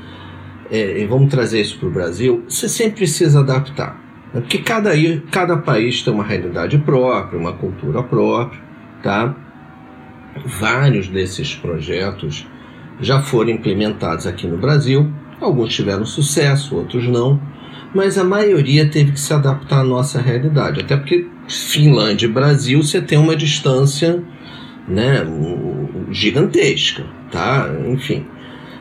[0.70, 2.44] É, e vamos trazer isso para o Brasil.
[2.48, 4.00] Você sempre precisa adaptar,
[4.32, 4.40] né?
[4.40, 4.90] porque cada,
[5.30, 8.60] cada país tem uma realidade própria, uma cultura própria,
[9.02, 9.47] tá?
[10.44, 12.46] Vários desses projetos
[13.00, 17.40] já foram implementados aqui no Brasil, alguns tiveram sucesso, outros não,
[17.94, 22.82] mas a maioria teve que se adaptar à nossa realidade, até porque Finlândia e Brasil
[22.82, 24.22] você tem uma distância
[24.86, 25.24] né,
[26.10, 27.68] gigantesca, tá?
[27.86, 28.26] Enfim.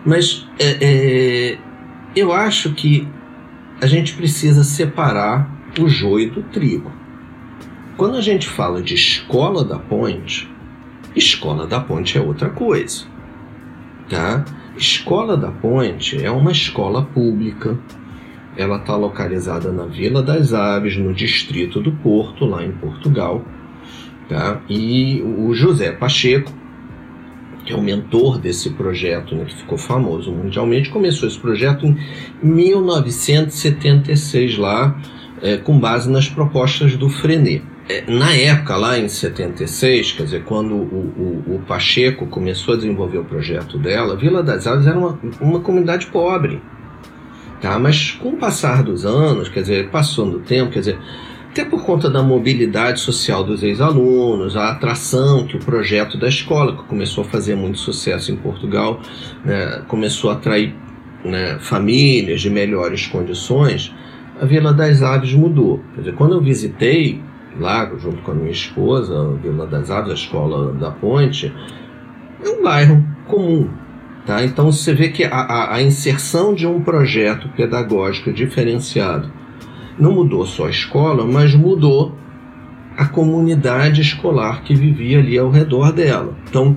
[0.05, 1.57] Mas é, é,
[2.15, 3.07] eu acho que
[3.81, 6.91] a gente precisa separar o joio do trigo.
[7.95, 10.49] Quando a gente fala de escola da ponte,
[11.17, 13.05] Escola da Ponte é outra coisa,
[14.07, 14.45] tá?
[14.77, 17.75] Escola da Ponte é uma escola pública.
[18.55, 23.43] Ela está localizada na Vila das Aves, no distrito do Porto, lá em Portugal.
[24.29, 24.61] Tá?
[24.69, 26.53] E o José Pacheco,
[27.65, 31.97] que é o mentor desse projeto, né, que ficou famoso mundialmente, começou esse projeto em
[32.43, 34.95] 1976 lá,
[35.41, 37.63] é, com base nas propostas do Frenet.
[37.89, 42.77] É, na época, lá em 76, quer dizer, quando o, o, o, Pacheco começou a
[42.77, 46.61] desenvolver o projeto dela, Vila das Aves era uma, uma comunidade pobre.
[47.61, 47.79] Tá?
[47.79, 50.99] Mas com o passar dos anos, quer dizer, passando o tempo, quer dizer,
[51.49, 56.75] até por conta da mobilidade social dos ex-alunos, a atração que o projeto da escola,
[56.75, 59.01] que começou a fazer muito sucesso em Portugal,
[59.45, 60.75] né, começou a atrair
[61.23, 63.95] né, famílias de melhores condições,
[64.39, 65.81] a Vila das Aves mudou.
[65.95, 67.21] Quer dizer, quando eu visitei
[67.59, 71.53] lá, junto com a minha esposa, Vila das Aves, a escola da Ponte,
[72.43, 73.69] é um bairro comum.
[74.25, 74.43] Tá?
[74.43, 79.31] Então você vê que a, a, a inserção de um projeto pedagógico diferenciado
[79.97, 82.15] não mudou só a escola, mas mudou
[82.97, 86.35] a comunidade escolar que vivia ali ao redor dela.
[86.49, 86.75] Então,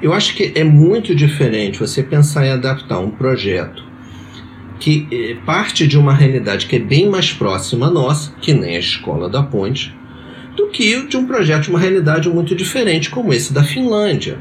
[0.00, 3.82] eu acho que é muito diferente você pensar em adaptar um projeto
[4.78, 8.76] que eh, parte de uma realidade que é bem mais próxima a nossa, que nem
[8.76, 9.97] a escola da Ponte,
[10.58, 14.38] do que de um projeto de uma realidade muito diferente como esse da Finlândia,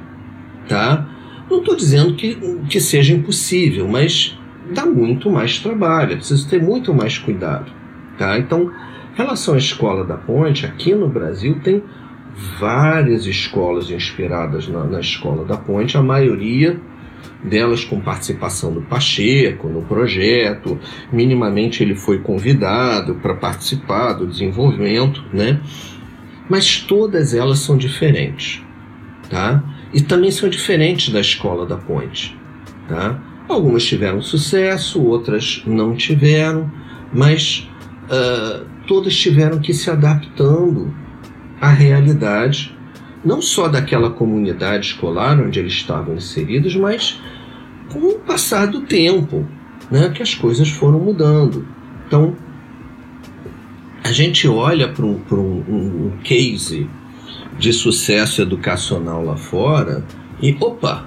[0.68, 1.08] tá?
[1.48, 2.36] Não estou dizendo que,
[2.68, 4.38] que seja impossível, mas
[4.74, 7.72] dá muito mais trabalho, é preciso ter muito mais cuidado.
[8.18, 8.38] Tá?
[8.40, 8.72] Então,
[9.16, 11.84] relação à escola da ponte, aqui no Brasil tem
[12.60, 16.80] várias escolas inspiradas na, na escola da ponte, a maioria
[17.44, 20.80] delas com participação do Pacheco no projeto.
[21.14, 25.62] Minimamente ele foi convidado para participar do desenvolvimento, né?
[26.50, 28.62] Mas todas elas são diferentes,
[29.30, 29.64] tá?
[29.94, 32.38] E também são diferentes da escola da Ponte,
[32.88, 33.20] tá?
[33.48, 36.72] Algumas tiveram sucesso, outras não tiveram,
[37.14, 37.70] mas
[38.06, 40.94] uh, todas tiveram que se adaptando
[41.60, 42.78] à realidade
[43.24, 47.22] não só daquela comunidade escolar onde eles estavam inseridos, mas
[47.92, 49.46] com o passar do tempo,
[49.90, 51.68] né, que as coisas foram mudando.
[52.06, 52.36] Então,
[54.08, 56.90] a gente olha para um, um, um case
[57.60, 60.02] de sucesso educacional lá fora
[60.42, 61.06] e, opa,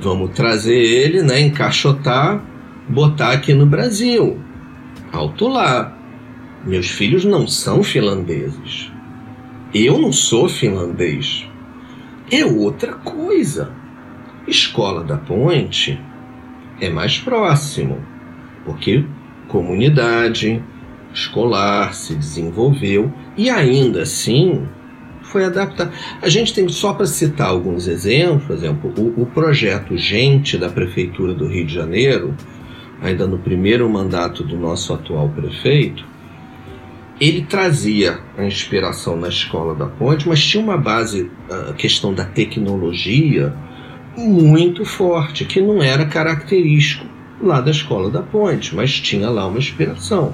[0.00, 2.42] vamos trazer ele, né, encaixotar,
[2.88, 4.40] botar aqui no Brasil.
[5.12, 5.98] Alto lá.
[6.64, 8.90] Meus filhos não são finlandeses.
[9.74, 11.46] Eu não sou finlandês.
[12.30, 13.70] É outra coisa.
[14.46, 16.00] Escola da Ponte
[16.80, 18.02] é mais próximo,
[18.64, 19.04] porque
[19.46, 20.62] comunidade
[21.18, 24.66] escolar se desenvolveu e ainda assim
[25.22, 25.92] foi adaptado.
[26.22, 30.68] A gente tem só para citar alguns exemplos, por exemplo, o, o projeto Gente da
[30.68, 32.34] Prefeitura do Rio de Janeiro,
[33.02, 36.04] ainda no primeiro mandato do nosso atual prefeito,
[37.20, 41.30] ele trazia a inspiração na escola da ponte, mas tinha uma base,
[41.68, 43.54] a questão da tecnologia,
[44.16, 47.06] muito forte, que não era característico
[47.40, 50.32] lá da escola da ponte, mas tinha lá uma inspiração.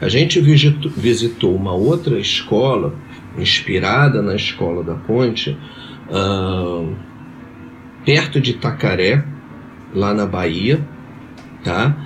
[0.00, 2.94] A gente visitou uma outra escola,
[3.38, 5.56] inspirada na escola da ponte,
[6.08, 6.96] uh,
[8.04, 9.22] perto de Itacaré,
[9.94, 10.80] lá na Bahia,
[11.62, 11.96] tá?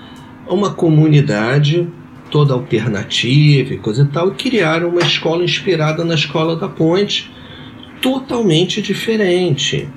[0.48, 1.88] Uma comunidade
[2.30, 7.30] toda alternativa e coisa e tal, e criaram uma escola inspirada na escola da Ponte,
[8.02, 9.88] totalmente diferente,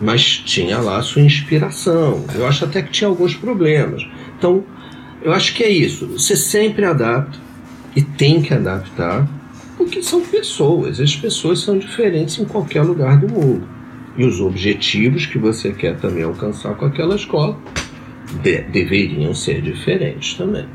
[0.00, 2.24] mas tinha lá sua inspiração.
[2.34, 4.02] Eu acho até que tinha alguns problemas.
[4.38, 4.64] Então,
[5.24, 6.06] eu acho que é isso.
[6.08, 7.38] Você sempre adapta
[7.96, 9.26] e tem que adaptar,
[9.76, 11.00] porque são pessoas.
[11.00, 13.66] As pessoas são diferentes em qualquer lugar do mundo.
[14.16, 17.58] E os objetivos que você quer também alcançar com aquela escola
[18.42, 20.66] de deveriam ser diferentes também.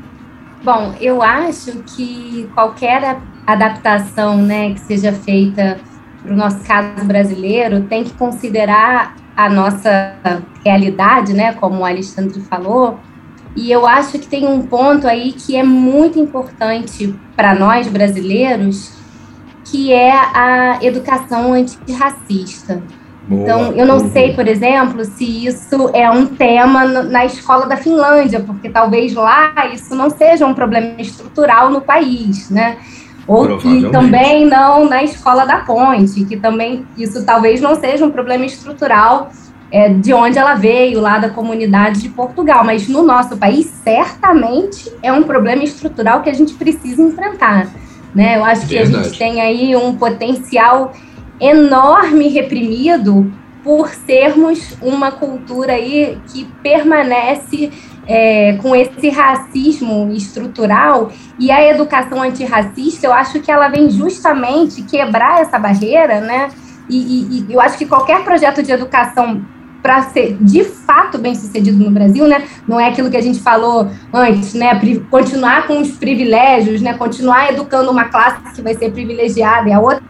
[0.64, 5.78] Bom, eu acho que qualquer adaptação né, que seja feita
[6.22, 10.16] para o nosso caso brasileiro tem que considerar a nossa
[10.62, 13.00] realidade, né, como o Alexandre falou.
[13.56, 18.92] E eu acho que tem um ponto aí que é muito importante para nós brasileiros,
[19.64, 22.82] que é a educação antirracista.
[23.26, 23.42] Boa.
[23.42, 28.40] Então, eu não sei, por exemplo, se isso é um tema na escola da Finlândia,
[28.40, 32.78] porque talvez lá isso não seja um problema estrutural no país, né?
[33.26, 38.10] Ou que também não na escola da Ponte, que também isso talvez não seja um
[38.10, 39.30] problema estrutural
[39.70, 42.64] é, de onde ela veio, lá da comunidade de Portugal.
[42.64, 47.68] Mas no nosso país, certamente é um problema estrutural que a gente precisa enfrentar.
[48.14, 48.36] Né?
[48.36, 48.96] Eu acho que Verdade.
[48.96, 50.92] a gente tem aí um potencial
[51.40, 57.70] enorme reprimido por sermos uma cultura aí que permanece
[58.06, 64.82] é, com esse racismo estrutural e a educação antirracista, eu acho que ela vem justamente
[64.82, 66.48] quebrar essa barreira, né?
[66.88, 69.42] E, e, e eu acho que qualquer projeto de educação
[69.82, 72.46] para ser de fato bem sucedido no Brasil, né?
[72.66, 74.80] Não é aquilo que a gente falou antes, né?
[75.10, 76.94] Continuar com os privilégios, né?
[76.94, 80.02] Continuar educando uma classe que vai ser privilegiada e a outra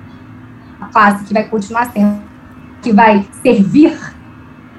[0.92, 2.22] classe que vai continuar sendo,
[2.82, 3.96] que vai servir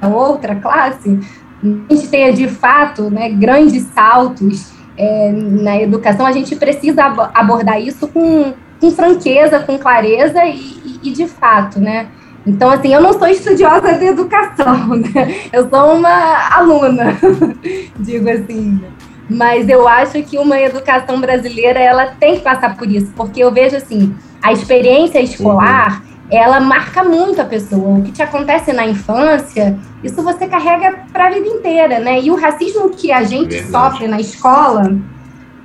[0.01, 1.19] a outra classe,
[1.63, 7.79] a gente tenha de fato né, grandes saltos é, na educação, a gente precisa abordar
[7.79, 12.07] isso com, com franqueza, com clareza e, e, e, de fato, né?
[12.45, 15.41] Então, assim, eu não sou estudiosa de educação, né?
[15.53, 17.17] Eu sou uma aluna,
[17.99, 18.81] digo assim.
[19.29, 23.51] Mas eu acho que uma educação brasileira, ela tem que passar por isso, porque eu
[23.51, 26.37] vejo, assim, a experiência escolar, uhum.
[26.37, 27.99] ela marca muito a pessoa.
[27.99, 32.19] O que te acontece na infância, isso você carrega para a vida inteira, né?
[32.19, 33.71] E o racismo que a gente Verdade.
[33.71, 34.97] sofre na escola,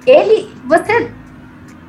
[0.07, 1.11] ele, você,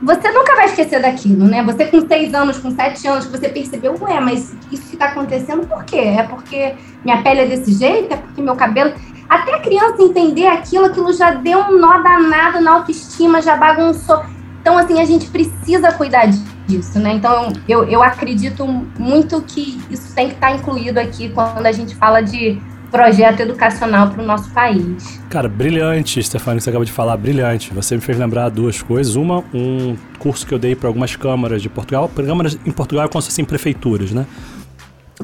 [0.02, 1.64] você nunca vai esquecer daquilo, né?
[1.64, 5.66] Você com seis anos, com sete anos, você percebeu, ué, mas isso que está acontecendo
[5.66, 5.98] por quê?
[5.98, 8.14] É porque minha pele é desse jeito?
[8.14, 8.94] É porque meu cabelo...
[9.28, 14.24] Até a criança entender aquilo, aquilo já deu um nó danado na autoestima, já bagunçou.
[14.62, 17.14] Então, assim, a gente precisa cuidar disso né?
[17.14, 18.66] Então, eu, eu acredito
[19.00, 22.62] muito que isso tem que estar incluído aqui quando a gente fala de
[22.92, 25.20] projeto educacional para o nosso país.
[25.30, 27.74] Cara, brilhante, Stefano, que você acaba de falar, brilhante.
[27.74, 29.16] Você me fez lembrar duas coisas.
[29.16, 32.10] Uma, um curso que eu dei para algumas câmaras de Portugal.
[32.10, 34.26] Câmaras em Portugal é como se fossem prefeituras, né?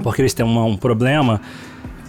[0.01, 1.39] Porque eles têm uma, um problema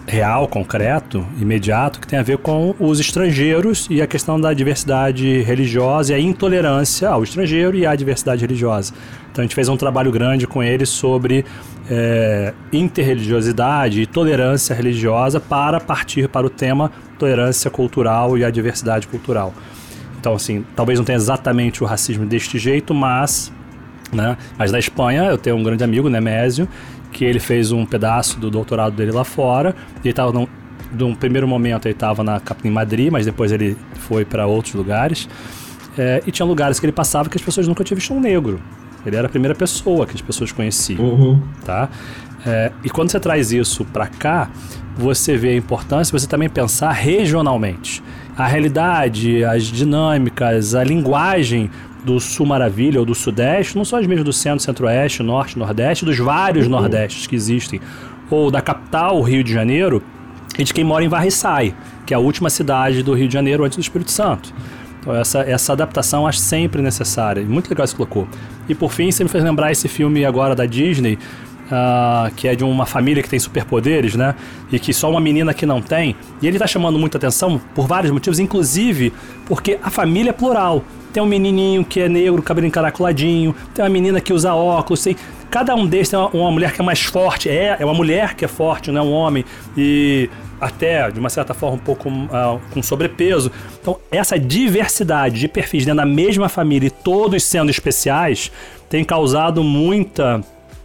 [0.07, 5.41] real, concreto, imediato, que tem a ver com os estrangeiros e a questão da diversidade
[5.43, 8.93] religiosa e a intolerância ao estrangeiro e à diversidade religiosa.
[9.33, 11.45] Então a gente fez um trabalho grande com eles sobre
[11.91, 19.07] é, interreligiosidade e tolerância religiosa para partir para o tema tolerância cultural e a diversidade
[19.07, 19.53] cultural.
[20.19, 23.53] Então, assim, talvez não tenha exatamente o racismo deste jeito, mas,
[24.13, 26.67] né, mas na Espanha eu tenho um grande amigo, Nemésio,
[27.13, 29.75] que ele fez um pedaço do doutorado dele lá fora.
[30.03, 30.33] Ele estava
[30.93, 35.29] num, primeiro momento ele estava na em Madrid, mas depois ele foi para outros lugares.
[35.97, 38.61] É, e tinha lugares que ele passava que as pessoas nunca tinham visto um negro.
[39.05, 41.43] Ele era a primeira pessoa que as pessoas conheciam, uhum.
[41.65, 41.89] tá?
[42.47, 44.51] É, e quando você traz isso para cá,
[44.97, 48.03] você vê a importância você também pensar regionalmente.
[48.37, 51.71] A realidade, as dinâmicas, a linguagem
[52.05, 56.05] do Sul Maravilha ou do Sudeste não são as mesmas do Centro, Centro-Oeste, Norte, Nordeste,
[56.05, 56.73] dos vários uhum.
[56.73, 57.81] Nordestes que existem,
[58.31, 60.03] ou da capital, Rio de Janeiro,
[60.59, 61.75] e de quem mora em Varriçai,
[62.07, 64.53] que é a última cidade do Rio de Janeiro antes do Espírito Santo.
[65.01, 67.43] Então essa, essa adaptação acho sempre necessária.
[67.45, 68.29] Muito legal você colocou.
[68.69, 71.19] E por fim, você me fez lembrar esse filme agora da Disney,
[71.65, 74.35] Uh, que é de uma família que tem superpoderes, né?
[74.71, 76.15] E que só uma menina que não tem.
[76.43, 79.15] E ele tá chamando muita atenção por vários motivos, inclusive
[79.47, 80.85] porque a família é plural.
[81.11, 83.55] Tem um menininho que é negro, cabelo encaracoladinho.
[83.73, 85.03] Tem uma menina que usa óculos.
[85.03, 85.17] Tem...
[85.51, 87.49] Cada um desses tem uma, uma mulher que é mais forte.
[87.49, 89.43] É, é uma mulher que é forte, não é um homem.
[89.75, 90.29] E
[90.61, 93.51] até, de uma certa forma, um pouco uh, com sobrepeso.
[93.81, 98.51] Então, essa diversidade de perfis dentro da mesma família e todos sendo especiais
[98.89, 100.41] tem causado muita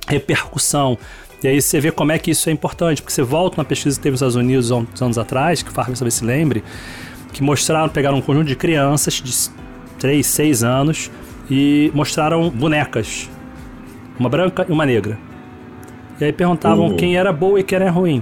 [0.08, 0.98] repercussão.
[1.42, 3.96] E aí você vê como é que isso é importante, porque você volta uma pesquisa
[3.96, 6.64] que teve nos Estados Unidos há uns anos atrás, que o Farmer talvez se lembre,
[7.32, 9.34] que mostraram, pegaram um conjunto de crianças de
[10.00, 11.10] 3, 6 anos
[11.50, 13.30] e mostraram bonecas.
[14.20, 15.18] Uma branca e uma negra.
[16.20, 16.98] E aí perguntavam uhum.
[16.98, 18.22] quem era boa e quem era ruim.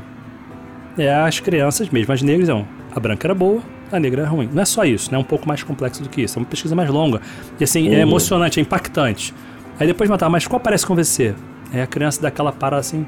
[0.98, 4.50] E as crianças, mesmo as negras, iam, a branca era boa, a negra era ruim.
[4.52, 5.18] Não é só isso, né?
[5.18, 6.38] é um pouco mais complexo do que isso.
[6.38, 7.22] É uma pesquisa mais longa.
[7.60, 7.96] E assim, é uhum.
[7.96, 9.34] é emocionante, é impactante.
[9.80, 11.36] Aí depois matar, mas qual parece com você?
[11.72, 13.06] Aí a criança daquela para assim,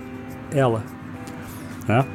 [0.51, 0.83] ela.
[1.87, 2.05] Né?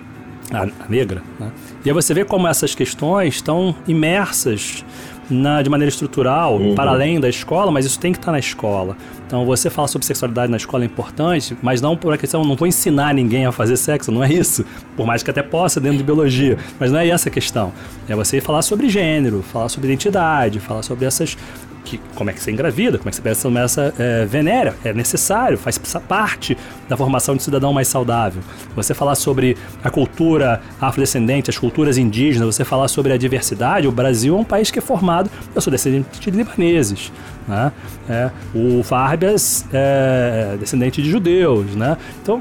[0.53, 1.23] A, a negra.
[1.41, 1.51] Né?
[1.85, 4.85] E aí você vê como essas questões estão imersas
[5.31, 6.75] na, de maneira estrutural, uhum.
[6.75, 8.97] para além da escola, mas isso tem que estar na escola.
[9.27, 12.57] Então, você falar sobre sexualidade na escola é importante, mas não por a questão, não
[12.57, 14.65] vou ensinar ninguém a fazer sexo, não é isso.
[14.97, 17.73] Por mais que até possa dentro de biologia, mas não é essa a questão.
[18.09, 21.37] É você falar sobre gênero, falar sobre identidade, falar sobre essas
[21.85, 24.93] que, como é que você engravida, como é que você pensa essa é, venérea, é
[24.93, 25.79] necessário, faz
[26.09, 26.57] parte
[26.89, 28.43] da formação de cidadão mais saudável.
[28.75, 33.93] Você falar sobre a cultura afrodescendente, as culturas indígenas, você falar sobre a diversidade, o
[33.93, 37.13] Brasil é um país que é formado, eu sou descendente de libaneses,
[37.47, 37.71] né?
[38.09, 41.97] É, o Farbias é descendente de judeus, né?
[42.23, 42.41] Então,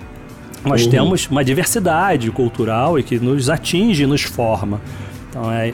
[0.65, 0.91] nós uhum.
[0.91, 4.81] temos uma diversidade cultural e que nos atinge e nos forma.
[5.29, 5.73] Então, é,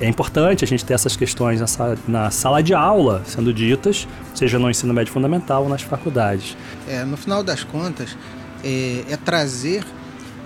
[0.00, 4.58] é importante a gente ter essas questões nessa, na sala de aula sendo ditas, seja
[4.58, 6.56] no ensino médio fundamental ou nas faculdades.
[6.88, 8.16] É, no final das contas,
[8.64, 9.84] é, é trazer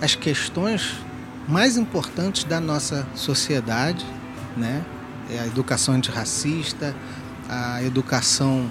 [0.01, 0.93] as questões
[1.47, 4.05] mais importantes da nossa sociedade,
[4.57, 4.83] né?
[5.31, 6.93] É a educação antirracista,
[7.49, 8.69] a educação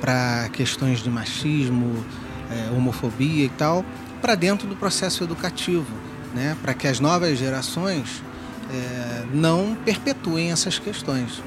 [0.00, 2.04] para questões de machismo,
[2.50, 3.84] é, homofobia e tal,
[4.20, 5.92] para dentro do processo educativo,
[6.34, 6.56] né?
[6.62, 8.22] para que as novas gerações
[8.70, 11.42] é, não perpetuem essas questões.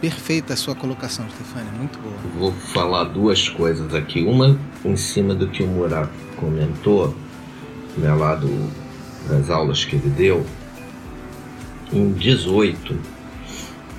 [0.00, 2.14] Perfeita a sua colocação, Stefania, muito boa.
[2.36, 4.22] Vou falar duas coisas aqui.
[4.22, 7.14] Uma em cima do que o Murat comentou,
[7.96, 8.68] né, lá do,
[9.28, 10.44] das aulas que ele deu.
[11.92, 12.98] Em 18,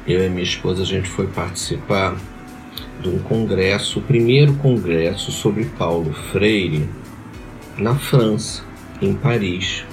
[0.07, 2.16] eu e minha esposa a gente foi participar
[3.01, 6.89] de um congresso, o primeiro congresso sobre Paulo Freire
[7.78, 8.64] na França,
[9.01, 9.86] em Paris,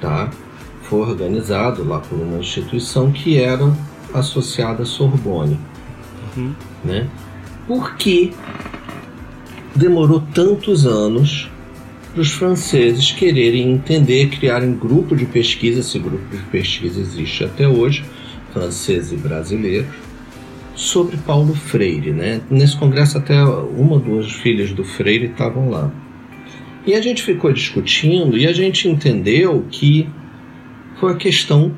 [0.00, 0.30] tá?
[0.90, 3.72] Foi organizado lá por uma instituição que era
[4.12, 5.56] associada à Sorbonne.
[6.36, 6.52] Uhum.
[6.84, 7.08] Né?
[7.68, 8.32] Por que
[9.74, 11.48] demorou tantos anos
[12.12, 17.68] para os franceses quererem entender, criarem grupo de pesquisa, esse grupo de pesquisa existe até
[17.68, 18.04] hoje,
[18.52, 19.94] franceses e brasileiros,
[20.74, 22.10] sobre Paulo Freire.
[22.10, 22.40] Né?
[22.50, 25.92] Nesse congresso até uma ou duas filhas do Freire estavam lá.
[26.84, 30.08] E a gente ficou discutindo e a gente entendeu que
[31.00, 31.72] foi a questão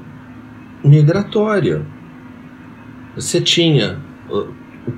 [0.85, 1.87] migratória.
[3.15, 4.01] Você tinha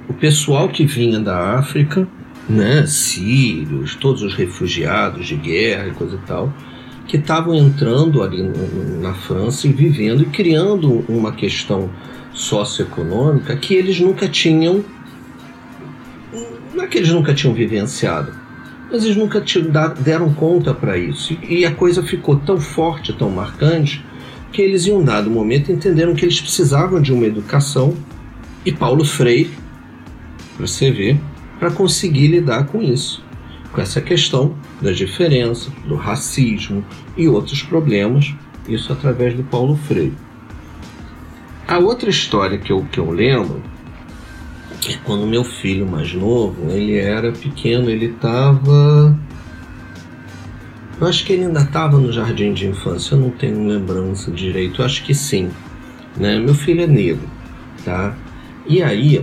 [0.08, 2.08] o pessoal que vinha da África
[2.48, 6.52] né, sírios, todos os refugiados de guerra e coisa e tal,
[7.06, 8.42] que estavam entrando ali
[9.00, 11.90] na França e vivendo e criando uma questão
[12.32, 14.82] socioeconômica que eles nunca tinham
[16.74, 18.32] não é que eles nunca tinham vivenciado,
[18.90, 19.42] mas eles nunca
[20.00, 21.36] deram conta para isso.
[21.48, 24.04] E a coisa ficou tão forte, tão marcante,
[24.54, 27.92] que eles, em um dado momento, entenderam que eles precisavam de uma educação.
[28.64, 29.50] E Paulo Freire,
[30.58, 31.18] você vê,
[31.58, 33.22] para conseguir lidar com isso,
[33.72, 36.84] com essa questão da diferença, do racismo
[37.16, 38.32] e outros problemas,
[38.68, 40.14] isso através do Paulo Freire.
[41.66, 43.60] A outra história que eu, que eu lembro
[44.88, 49.18] é quando meu filho mais novo, ele era pequeno, ele estava.
[51.04, 54.80] Eu acho que ele ainda estava no jardim de infância, eu não tenho lembrança direito,
[54.80, 55.50] eu acho que sim.
[56.16, 56.38] Né?
[56.38, 57.28] Meu filho é negro,
[57.84, 58.16] tá?
[58.66, 59.22] E aí,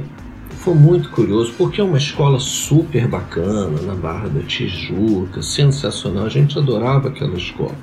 [0.57, 6.29] foi muito curioso, porque é uma escola super bacana, na Barra da Tijuca, sensacional, a
[6.29, 7.75] gente adorava aquela escola.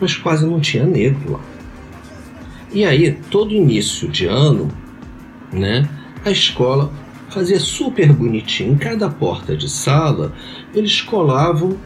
[0.00, 1.40] Mas quase não tinha negro lá.
[2.72, 4.68] E aí, todo início de ano,
[5.52, 5.88] né,
[6.24, 6.92] a escola
[7.28, 8.74] fazia super bonitinho.
[8.74, 10.32] Em cada porta de sala,
[10.72, 11.76] eles colavam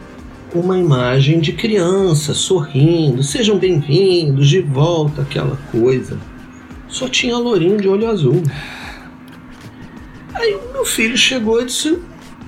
[0.53, 6.19] uma imagem de criança sorrindo, sejam bem-vindos, de volta, aquela coisa.
[6.87, 8.41] Só tinha lourinho de olho azul.
[10.33, 11.99] Aí o meu filho chegou e disse: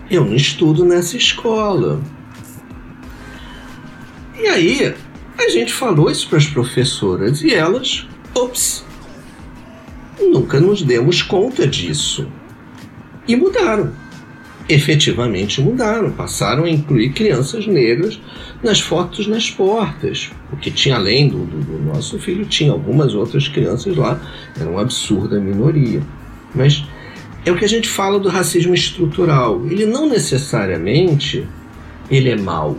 [0.10, 2.02] Eu não estudo nessa escola.
[4.40, 4.96] E aí
[5.38, 8.86] a gente falou isso para as professoras e elas Ops!
[10.20, 12.28] Nunca nos demos conta disso.
[13.28, 13.92] E mudaram.
[14.70, 16.12] Efetivamente mudaram.
[16.12, 18.20] Passaram a incluir crianças negras
[18.64, 20.32] nas fotos nas portas.
[20.50, 24.20] Porque tinha, além do, do, do nosso filho, tinha algumas outras crianças lá.
[24.60, 26.02] Era uma absurda minoria.
[26.54, 26.86] Mas
[27.46, 29.66] é o que a gente fala do racismo estrutural.
[29.66, 31.48] Ele não necessariamente
[32.10, 32.78] ele é mau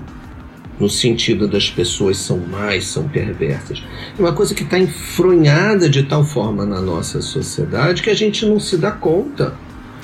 [0.78, 3.82] no sentido das pessoas são mais, são perversas.
[4.18, 8.44] É uma coisa que está enfronhada de tal forma na nossa sociedade que a gente
[8.44, 9.54] não se dá conta.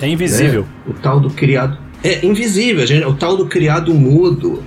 [0.00, 0.62] É invisível.
[0.62, 0.68] Né?
[0.88, 1.78] O tal do criado.
[2.02, 4.62] É invisível, gente, o tal do criado mudo.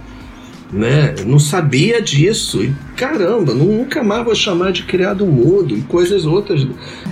[0.71, 1.15] Né?
[1.25, 2.63] Não sabia disso.
[2.63, 6.65] E caramba, nunca mais vou chamar de criado mudo e coisas outras.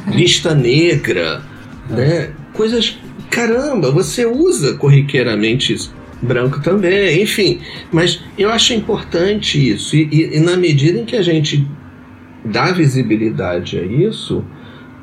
[0.07, 1.41] Lista negra,
[1.89, 2.31] né?
[2.53, 2.97] Coisas.
[3.29, 7.59] Caramba, você usa corriqueiramente isso branco também, enfim.
[7.91, 9.95] Mas eu acho importante isso.
[9.95, 11.67] E, e, e, na medida em que a gente
[12.43, 14.43] dá visibilidade a isso,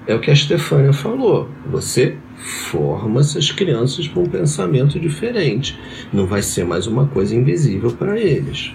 [0.06, 1.48] é o que a Stefânia falou.
[1.70, 5.78] Você forma essas crianças para um pensamento diferente.
[6.12, 8.72] Não vai ser mais uma coisa invisível para eles.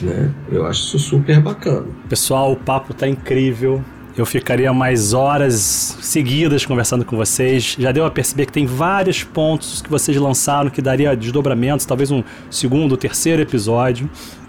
[0.00, 0.32] Né?
[0.50, 1.86] Eu acho isso super bacana.
[2.08, 3.82] Pessoal, o papo tá incrível.
[4.16, 7.76] Eu ficaria mais horas seguidas conversando com vocês.
[7.78, 12.10] Já deu a perceber que tem vários pontos que vocês lançaram que daria desdobramentos, talvez
[12.10, 14.08] um segundo, terceiro episódio.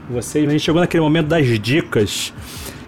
[0.09, 2.33] Vocês, a gente chegou naquele momento das dicas.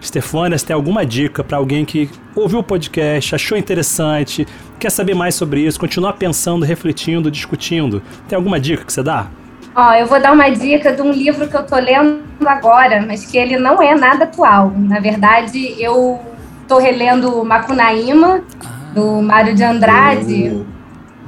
[0.02, 4.46] Stefânia, você tem alguma dica para alguém que ouviu o podcast, achou interessante,
[4.78, 8.02] quer saber mais sobre isso, continuar pensando, refletindo, discutindo?
[8.28, 9.26] Tem alguma dica que você dá?
[9.74, 13.24] Ó, eu vou dar uma dica de um livro que eu tô lendo agora, mas
[13.26, 14.72] que ele não é nada atual.
[14.76, 16.18] Na verdade, eu
[16.70, 18.42] Estou relendo Macunaíma,
[18.94, 20.64] do Mário de Andrade,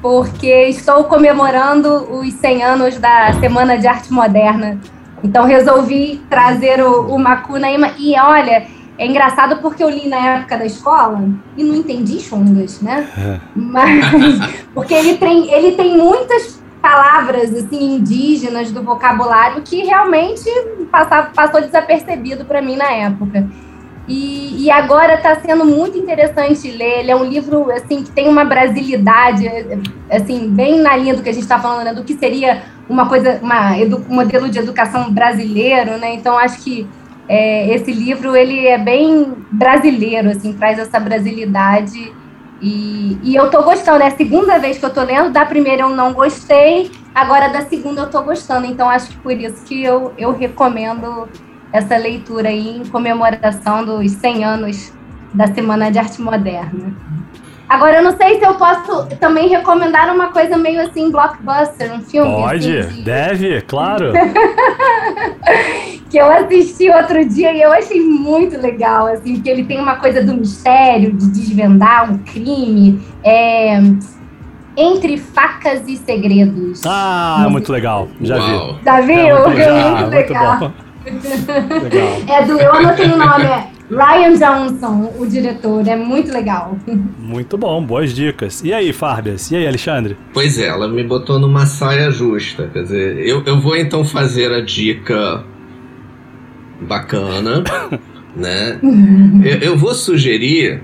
[0.01, 4.79] porque estou comemorando os 100 anos da Semana de Arte Moderna.
[5.23, 7.93] Então resolvi trazer o, o Macunaíma.
[7.99, 8.67] E olha,
[8.99, 13.09] é engraçado porque eu li na época da escola e não entendi chungas, né?
[13.17, 13.41] É.
[13.55, 14.05] Mas
[14.75, 20.51] porque ele tem, ele tem muitas palavras assim indígenas do vocabulário que realmente
[20.91, 23.49] passava, passou desapercebido para mim na época.
[24.09, 27.01] E, e agora está sendo muito interessante ler.
[27.01, 29.49] Ele é um livro assim que tem uma brasilidade,
[30.11, 31.95] assim bem na linha do que a gente está falando, né?
[31.95, 36.15] do que seria uma coisa, uma, edu, um modelo de educação brasileiro, né?
[36.15, 36.87] Então acho que
[37.29, 42.13] é, esse livro ele é bem brasileiro, assim, traz essa brasilidade.
[42.61, 45.83] E, e eu estou gostando, é a segunda vez que eu estou lendo, da primeira
[45.83, 49.83] eu não gostei, agora da segunda eu estou gostando, então acho que por isso que
[49.83, 51.29] eu, eu recomendo
[51.73, 54.93] essa leitura aí em comemoração dos 100 anos
[55.35, 56.95] da Semana de Arte Moderna.
[57.73, 62.03] Agora, eu não sei se eu posso também recomendar uma coisa meio assim, blockbuster, um
[62.03, 62.31] filme.
[62.31, 64.13] Pode, assim, deve, claro.
[66.11, 69.97] que eu assisti outro dia e eu achei muito legal, assim, que ele tem uma
[69.97, 73.01] coisa do mistério, de desvendar um crime.
[73.25, 73.81] É...
[74.77, 76.83] Entre Facas e Segredos.
[76.85, 78.09] Ah, muito legal.
[78.21, 78.75] Já Uau.
[78.75, 78.85] vi.
[78.85, 79.17] Já viu?
[79.17, 80.59] É muito, é muito legal.
[80.59, 80.73] Muito
[82.31, 86.79] é do, eu anotei o nome, é Ryan Johnson, o diretor, é muito legal.
[87.19, 88.63] Muito bom, boas dicas.
[88.65, 89.51] E aí, Farbias?
[89.51, 90.17] E aí, Alexandre?
[90.33, 92.71] Pois é, ela me botou numa saia justa.
[92.73, 95.45] Quer dizer, eu, eu vou então fazer a dica
[96.81, 97.63] bacana,
[98.35, 98.79] né?
[99.45, 100.83] Eu, eu vou sugerir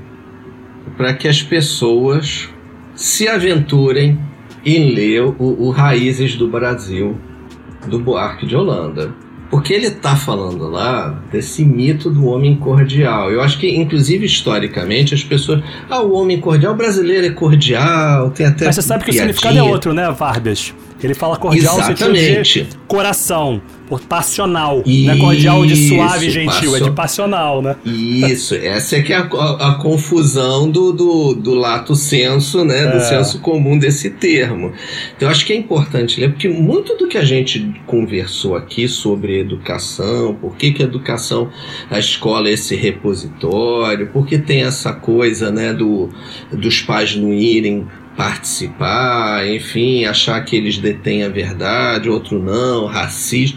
[0.96, 2.50] para que as pessoas
[2.94, 4.18] se aventurem
[4.66, 7.16] em ler o, o Raízes do Brasil,
[7.86, 9.14] do Buarque de Holanda.
[9.50, 13.30] Porque ele está falando lá desse mito do homem cordial.
[13.30, 15.62] Eu acho que, inclusive, historicamente, as pessoas.
[15.88, 18.66] Ah, o homem cordial, o brasileiro é cordial, tem até.
[18.66, 19.30] Mas você sabe que piadinha.
[19.30, 20.74] o significado é outro, né, Vargas?
[21.02, 22.38] Ele fala cordial Exatamente.
[22.38, 24.82] no sentido de coração, por passional.
[24.84, 27.76] Isso, não é cordial de suave e gentil, é de passional, né?
[27.84, 32.84] Isso, essa é que é a, a, a confusão do, do, do, lato senso, né?
[32.84, 32.90] É.
[32.90, 34.72] Do senso comum desse termo.
[35.16, 38.88] Então, eu acho que é importante ler, porque muito do que a gente conversou aqui
[38.88, 41.48] sobre educação, por que, que a educação,
[41.90, 46.08] a escola é esse repositório, porque tem essa coisa, né, do,
[46.52, 47.86] dos pais não irem
[48.18, 53.56] participar, enfim, achar que eles detêm a verdade, outro não, racista.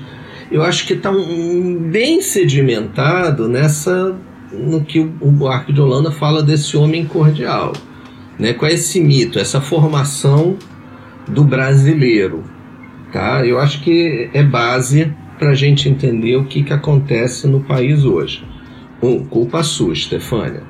[0.51, 4.15] Eu acho que está um, bem sedimentado nessa
[4.53, 7.73] no que o, o Buarque de Holanda fala desse homem cordial,
[8.37, 8.55] né?
[8.61, 10.57] É esse mito, essa formação
[11.27, 12.43] do brasileiro,
[13.11, 13.43] tá?
[13.43, 18.05] Eu acho que é base para a gente entender o que, que acontece no país
[18.05, 18.45] hoje.
[19.01, 20.61] Um, culpa sua, Stefânia.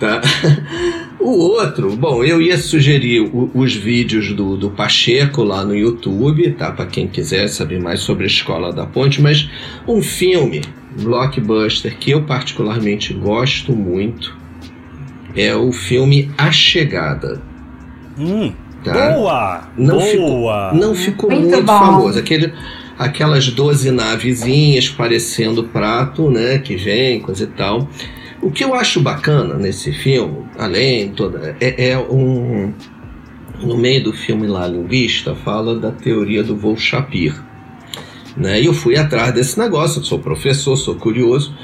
[0.00, 0.20] Tá?
[1.20, 6.50] O outro, bom, eu ia sugerir o, os vídeos do, do Pacheco lá no YouTube,
[6.52, 6.72] tá?
[6.72, 9.50] Para quem quiser saber mais sobre a Escola da Ponte, mas
[9.86, 10.62] um filme,
[10.98, 14.34] blockbuster, que eu particularmente gosto muito,
[15.36, 17.42] é o filme A Chegada.
[18.18, 18.52] Hum,
[18.82, 19.10] tá?
[19.10, 19.68] Boa!
[19.76, 20.70] Não boa!
[20.70, 22.18] Ficou, não ficou muito, muito famoso.
[22.18, 22.50] Aquele,
[22.98, 26.58] aquelas 12 navezinhas parecendo prato, né?
[26.58, 27.86] Que vem, coisa e tal.
[28.42, 32.72] O que eu acho bacana nesse filme, além toda, é, é um
[33.62, 37.34] no meio do filme lá linguista fala da teoria do Volshapir,
[38.36, 38.60] né?
[38.60, 41.54] E eu fui atrás desse negócio, sou professor, sou curioso.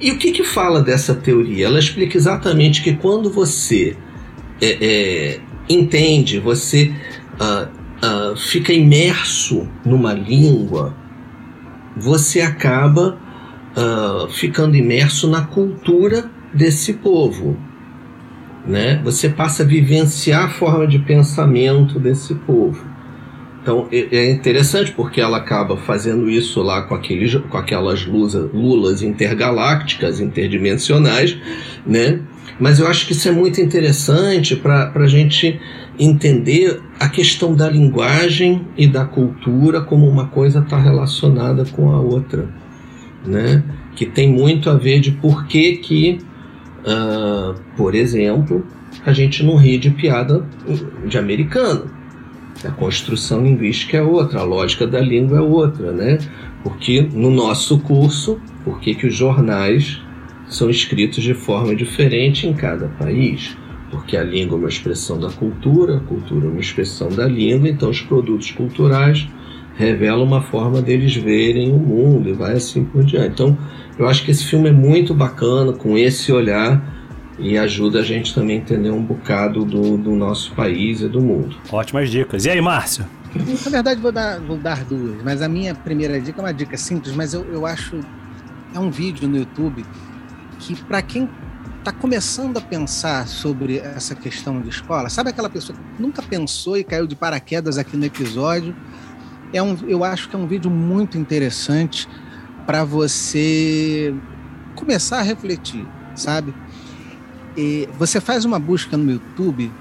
[0.00, 1.66] E o que que fala dessa teoria?
[1.66, 3.96] Ela explica exatamente que quando você
[4.60, 6.92] é, é, entende, você
[7.40, 10.94] uh, uh, fica imerso numa língua,
[11.96, 13.18] você acaba
[13.76, 17.56] uh, ficando imerso na cultura desse povo.
[18.66, 19.00] Né?
[19.04, 22.94] Você passa a vivenciar a forma de pensamento desse povo.
[23.60, 29.02] Então é interessante porque ela acaba fazendo isso lá com, aqueles, com aquelas lulas, lulas
[29.02, 31.38] intergalácticas, interdimensionais,
[31.86, 32.20] né?
[32.60, 35.58] Mas eu acho que isso é muito interessante para a gente
[35.98, 42.00] entender a questão da linguagem e da cultura como uma coisa está relacionada com a
[42.00, 42.48] outra
[43.24, 43.62] né?
[43.94, 46.18] que tem muito a ver de por que, que
[46.84, 48.66] uh, por exemplo,
[49.04, 50.46] a gente não ri de piada
[51.06, 51.90] de americano.
[52.64, 56.18] A construção linguística é outra, a lógica da língua é outra, né?
[56.62, 60.00] Porque no nosso curso, por que, que os jornais
[60.48, 63.56] são escritos de forma diferente em cada país?
[63.90, 67.68] Porque a língua é uma expressão da cultura, a cultura é uma expressão da língua,
[67.68, 69.28] então os produtos culturais
[69.76, 73.32] revela uma forma deles verem o mundo e vai assim por diante.
[73.32, 73.58] Então,
[73.98, 76.82] eu acho que esse filme é muito bacana com esse olhar
[77.38, 81.20] e ajuda a gente também a entender um bocado do, do nosso país e do
[81.20, 81.56] mundo.
[81.70, 82.44] Ótimas dicas.
[82.44, 83.04] E aí, Márcio?
[83.34, 86.76] Na verdade, vou dar, vou dar duas, mas a minha primeira dica é uma dica
[86.76, 87.98] simples, mas eu, eu acho.
[88.72, 89.84] É um vídeo no YouTube
[90.58, 91.28] que, para quem
[91.78, 96.76] está começando a pensar sobre essa questão de escola, sabe aquela pessoa que nunca pensou
[96.76, 98.74] e caiu de paraquedas aqui no episódio,
[99.54, 102.08] é um, eu acho que é um vídeo muito interessante
[102.66, 104.14] para você
[104.74, 106.54] começar a refletir, sabe?
[107.56, 109.72] E você faz uma busca no YouTube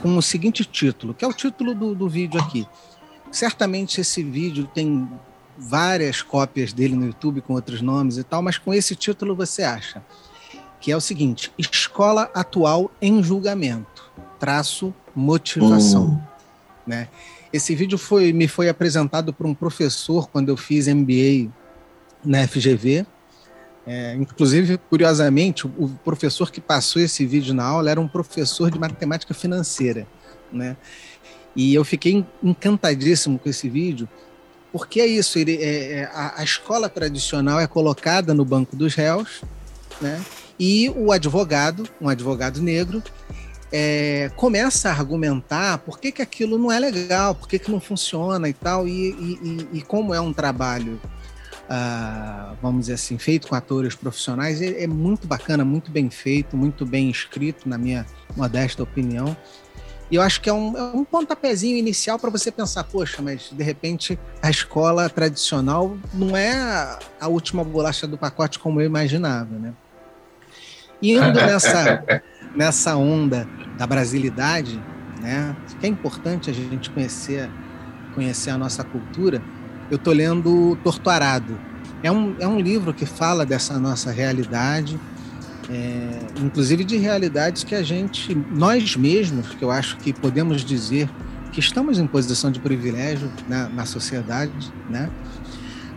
[0.00, 2.66] com o seguinte título, que é o título do, do vídeo aqui.
[3.30, 5.08] Certamente esse vídeo tem
[5.56, 9.62] várias cópias dele no YouTube com outros nomes e tal, mas com esse título você
[9.62, 10.02] acha
[10.82, 16.22] que é o seguinte: Escola Atual em Julgamento, traço motivação, uhum.
[16.86, 17.08] né?
[17.52, 21.50] Esse vídeo foi, me foi apresentado por um professor quando eu fiz MBA
[22.24, 23.06] na FGV.
[23.86, 28.78] É, inclusive, curiosamente, o, professor que passou esse vídeo na aula era um professor de
[28.78, 30.06] matemática financeira,
[30.52, 30.76] né?
[31.54, 34.08] E eu fiquei encantadíssimo com esse vídeo,
[34.72, 38.94] porque é isso, ele, é, é, a, a, escola tradicional é colocada no banco dos
[38.94, 39.42] réus,
[40.00, 40.24] né?
[40.58, 43.02] E o advogado, um advogado negro,
[43.72, 47.80] é, começa a argumentar por que, que aquilo não é legal, por que, que não
[47.80, 51.00] funciona e tal, e, e, e como é um trabalho
[51.72, 56.56] uh, vamos dizer assim, feito com atores profissionais, é, é, muito bacana, muito bem feito,
[56.56, 58.06] muito bem escrito, na minha
[58.36, 59.36] modesta opinião.
[60.10, 63.50] E eu acho que é um, é um pontapézinho inicial para você pensar, poxa, mas
[63.50, 69.58] de repente a escola tradicional não é a última bolacha do pacote como eu imaginava,
[69.58, 69.72] né?
[71.00, 72.04] E indo nessa,
[72.54, 73.48] nessa onda
[73.78, 74.80] da brasilidade,
[75.20, 75.56] né?
[75.80, 77.50] Que é importante a gente conhecer,
[78.14, 79.42] conhecer a nossa cultura
[79.92, 81.58] eu estou lendo Torturado.
[82.02, 84.98] É um, é um livro que fala dessa nossa realidade,
[85.68, 91.10] é, inclusive de realidades que a gente, nós mesmos, que eu acho que podemos dizer
[91.52, 95.10] que estamos em posição de privilégio na, na sociedade, né?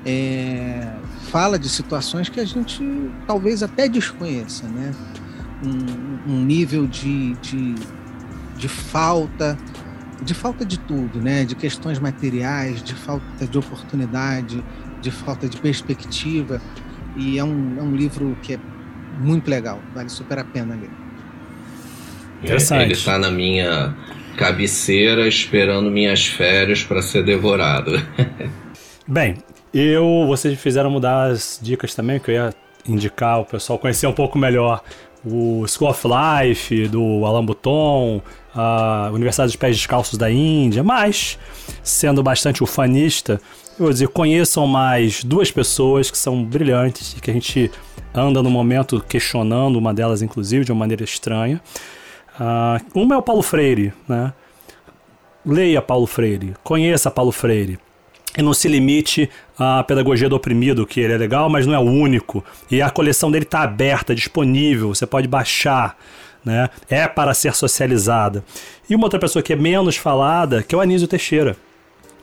[0.06, 0.93] É,
[1.32, 2.84] fala de situações que a gente
[3.26, 4.91] talvez até desconheça, né?
[5.66, 7.76] Um, um nível de, de,
[8.57, 9.57] de falta
[10.24, 11.43] de falta de tudo, né?
[11.43, 14.63] De questões materiais, de falta de oportunidade,
[15.01, 16.61] de falta de perspectiva.
[17.18, 18.59] E é um, é um livro que é
[19.20, 20.89] muito legal, vale super a pena ler.
[22.43, 22.84] Interessante.
[22.84, 23.95] Ele está na minha
[24.38, 27.91] cabeceira esperando minhas férias para ser devorado.
[29.07, 29.38] Bem,
[29.74, 32.53] eu vocês fizeram mudar as dicas também que eu ia
[32.88, 34.84] indicar o pessoal conhecer um pouco melhor
[35.26, 38.21] o School of Life do Alan Bouton,
[38.53, 41.39] a Universidade dos Pés Descalços da Índia, mas,
[41.84, 43.41] sendo bastante ufanista,
[43.78, 47.71] eu vou dizer, conheçam mais duas pessoas que são brilhantes e que a gente
[48.13, 51.61] anda no momento questionando, uma delas, inclusive, de uma maneira estranha.
[52.39, 54.34] Uh, uma é o Paulo Freire, né?
[55.45, 57.78] Leia Paulo Freire, conheça Paulo Freire
[58.38, 61.80] e não se limite à pedagogia do oprimido, que ele é legal, mas não é
[61.80, 62.44] o único.
[62.70, 65.98] E a coleção dele está aberta, disponível, você pode baixar
[66.46, 66.70] né?
[66.88, 68.46] É para ser socializada.
[68.88, 71.58] E uma outra pessoa que é menos falada, que é o Anísio Teixeira.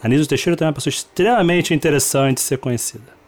[0.02, 3.20] Anísio Teixeira também é uma pessoa extremamente interessante de ser conhecida.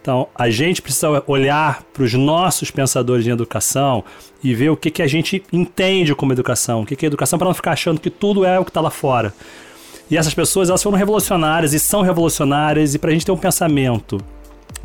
[0.00, 4.04] Então, a gente precisa olhar para os nossos pensadores em educação
[4.44, 7.38] e ver o que, que a gente entende como educação, o que, que é educação,
[7.38, 9.34] para não ficar achando que tudo é o que está lá fora.
[10.10, 13.36] E essas pessoas, elas foram revolucionárias e são revolucionárias, e para a gente ter um
[13.36, 14.20] pensamento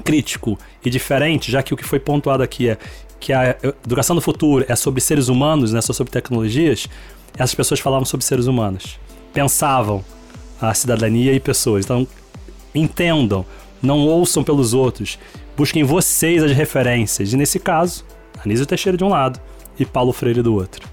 [0.03, 2.77] crítico e diferente, já que o que foi pontuado aqui é
[3.19, 3.55] que a
[3.85, 6.87] educação do futuro é sobre seres humanos, né, só sobre tecnologias,
[7.35, 8.99] essas pessoas falavam sobre seres humanos.
[9.31, 10.03] Pensavam
[10.59, 11.85] a cidadania e pessoas.
[11.85, 12.07] Então,
[12.73, 13.45] entendam,
[13.81, 15.19] não ouçam pelos outros.
[15.55, 17.31] Busquem vocês as referências.
[17.31, 18.03] E nesse caso,
[18.43, 19.39] Anísio Teixeira de um lado
[19.77, 20.87] e Paulo Freire do outro.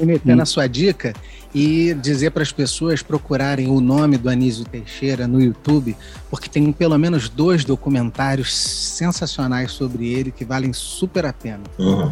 [0.00, 0.42] Metendo hum.
[0.42, 1.12] a sua dica,
[1.54, 5.96] e dizer para as pessoas procurarem o nome do Anísio Teixeira no YouTube,
[6.30, 11.62] porque tem pelo menos dois documentários sensacionais sobre ele que valem super a pena.
[11.78, 12.10] Uhum.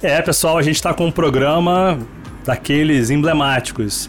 [0.00, 1.98] É, pessoal, a gente está com um programa
[2.44, 4.08] daqueles emblemáticos.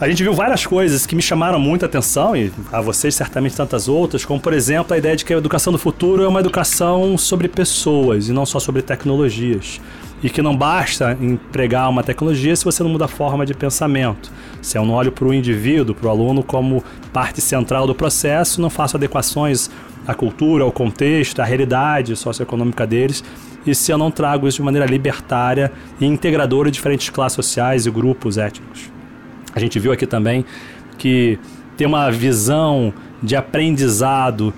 [0.00, 3.86] A gente viu várias coisas que me chamaram muita atenção, e a vocês certamente tantas
[3.86, 7.18] outras, como por exemplo a ideia de que a educação do futuro é uma educação
[7.18, 9.78] sobre pessoas e não só sobre tecnologias
[10.22, 14.32] e que não basta empregar uma tecnologia se você não muda a forma de pensamento.
[14.62, 16.82] Se eu não olho para o indivíduo, para o aluno como
[17.12, 19.70] parte central do processo, não faço adequações
[20.06, 23.22] à cultura, ao contexto, à realidade socioeconômica deles,
[23.66, 25.70] e se eu não trago isso de maneira libertária
[26.00, 28.99] e integradora de diferentes classes sociais e grupos étnicos.
[29.54, 30.44] A gente viu aqui também
[30.98, 31.38] que
[31.76, 32.92] ter uma visão
[33.22, 34.52] de aprendizado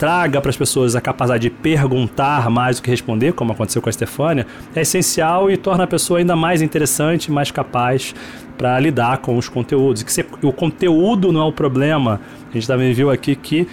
[0.00, 3.90] traga para as pessoas a capacidade de perguntar mais do que responder, como aconteceu com
[3.90, 8.14] a Stefânia, é essencial e torna a pessoa ainda mais interessante, mais capaz
[8.56, 10.02] para lidar com os conteúdos.
[10.02, 12.18] Que se, o conteúdo não é o problema.
[12.48, 13.68] A gente também viu aqui que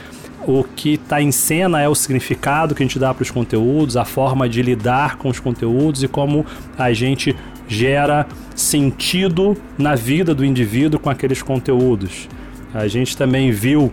[0.45, 3.95] o que está em cena é o significado que a gente dá para os conteúdos,
[3.95, 6.45] a forma de lidar com os conteúdos e como
[6.78, 7.34] a gente
[7.68, 12.28] gera sentido na vida do indivíduo com aqueles conteúdos.
[12.74, 13.91] A gente também viu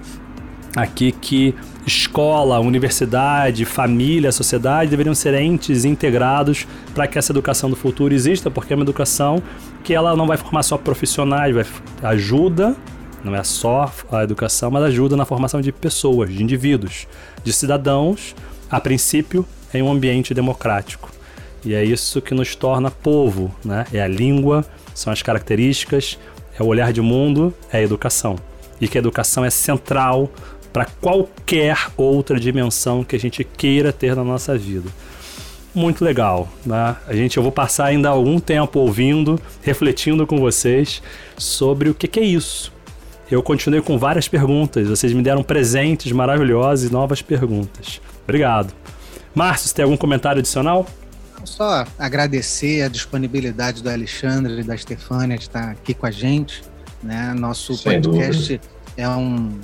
[0.77, 1.55] aqui que
[1.87, 8.51] escola, universidade, família, sociedade deveriam ser entes integrados para que essa educação do futuro exista,
[8.51, 9.43] porque é uma educação
[9.83, 11.65] que ela não vai formar só profissionais, vai
[12.03, 12.75] ajuda,
[13.23, 17.07] não é só a educação, mas ajuda na formação de pessoas, de indivíduos,
[17.43, 18.35] de cidadãos,
[18.71, 21.14] a princípio em um ambiente democrático.
[21.65, 23.87] E é isso que nos torna povo, né?
[23.93, 26.19] É a língua, são as características,
[26.59, 28.37] é o olhar de mundo, é a educação.
[28.81, 30.31] E que a educação é central
[30.73, 34.91] para qualquer outra dimensão que a gente queira ter na nossa vida.
[35.75, 36.97] Muito legal, né?
[37.07, 41.03] A gente, eu vou passar ainda algum tempo ouvindo, refletindo com vocês
[41.37, 42.73] sobre o que, que é isso.
[43.31, 48.01] Eu continuei com várias perguntas, vocês me deram presentes maravilhosos e novas perguntas.
[48.23, 48.73] Obrigado.
[49.35, 50.87] Márcio, você tem algum comentário adicional?
[51.45, 56.63] Só agradecer a disponibilidade do Alexandre e da Stefânia de estar aqui com a gente.
[57.03, 57.35] Né?
[57.35, 58.69] Nosso Sem podcast dúvida.
[58.97, 59.59] é um,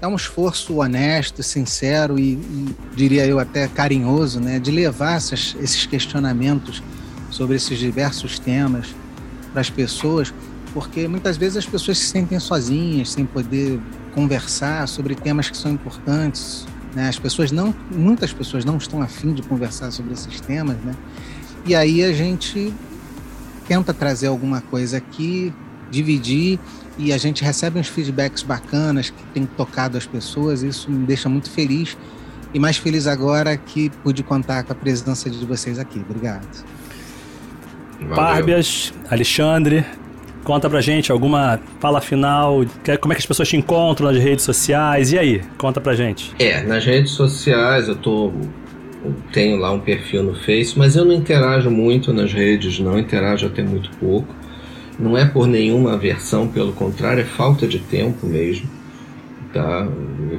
[0.00, 5.56] é um esforço honesto, sincero e, e, diria eu até carinhoso, né, de levar essas,
[5.60, 6.82] esses questionamentos
[7.30, 8.94] sobre esses diversos temas
[9.50, 10.32] para as pessoas,
[10.74, 13.80] porque muitas vezes as pessoas se sentem sozinhas, sem poder
[14.14, 16.66] conversar sobre temas que são importantes.
[16.94, 17.08] Né?
[17.08, 20.94] As pessoas não, muitas pessoas não estão afim de conversar sobre esses temas, né?
[21.66, 22.72] E aí a gente
[23.66, 25.52] tenta trazer alguma coisa aqui,
[25.90, 26.58] dividir
[26.98, 30.62] e a gente recebe uns feedbacks bacanas que tem tocado as pessoas.
[30.62, 31.96] Isso me deixa muito feliz
[32.52, 35.98] e mais feliz agora que pude contar com a presença de vocês aqui.
[35.98, 36.46] Obrigado.
[38.14, 39.84] Bárbias, Alexandre,
[40.44, 42.64] conta pra gente alguma fala final,
[43.00, 45.42] como é que as pessoas te encontram nas redes sociais, e aí?
[45.58, 46.32] Conta pra gente.
[46.38, 48.32] É, nas redes sociais eu tô
[49.04, 52.98] eu tenho lá um perfil no Face, mas eu não interajo muito nas redes, não
[52.98, 54.34] interajo até muito pouco.
[54.98, 58.66] Não é por nenhuma aversão, pelo contrário, é falta de tempo mesmo.
[59.52, 59.86] Tá?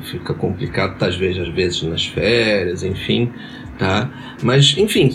[0.09, 3.31] Fica complicado, tá, às vezes, às vezes nas férias, enfim,
[3.77, 4.09] tá?
[4.41, 5.13] Mas, enfim,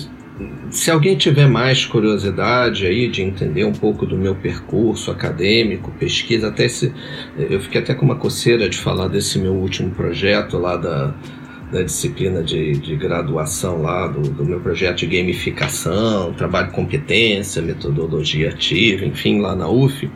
[0.70, 6.48] se alguém tiver mais curiosidade aí de entender um pouco do meu percurso acadêmico, pesquisa,
[6.48, 6.92] até se
[7.36, 11.14] eu fiquei até com uma coceira de falar desse meu último projeto lá da,
[11.72, 18.50] da disciplina de, de graduação lá do, do, meu projeto de gamificação, trabalho competência, metodologia
[18.50, 20.10] ativa, enfim, lá na UF.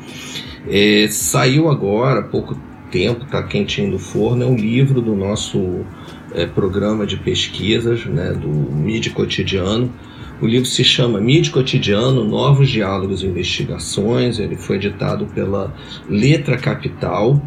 [0.68, 2.58] É, saiu agora, há pouco
[2.90, 5.84] tempo, está quentinho do forno, é um livro do nosso
[6.32, 9.92] é, programa de pesquisas, né, do MIDI Cotidiano,
[10.40, 14.38] o livro se chama Mídia Cotidiano, Novos Diálogos e Investigações.
[14.38, 15.74] Ele foi editado pela
[16.08, 17.40] Letra Capital.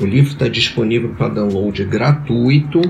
[0.00, 2.80] O livro está disponível para download gratuito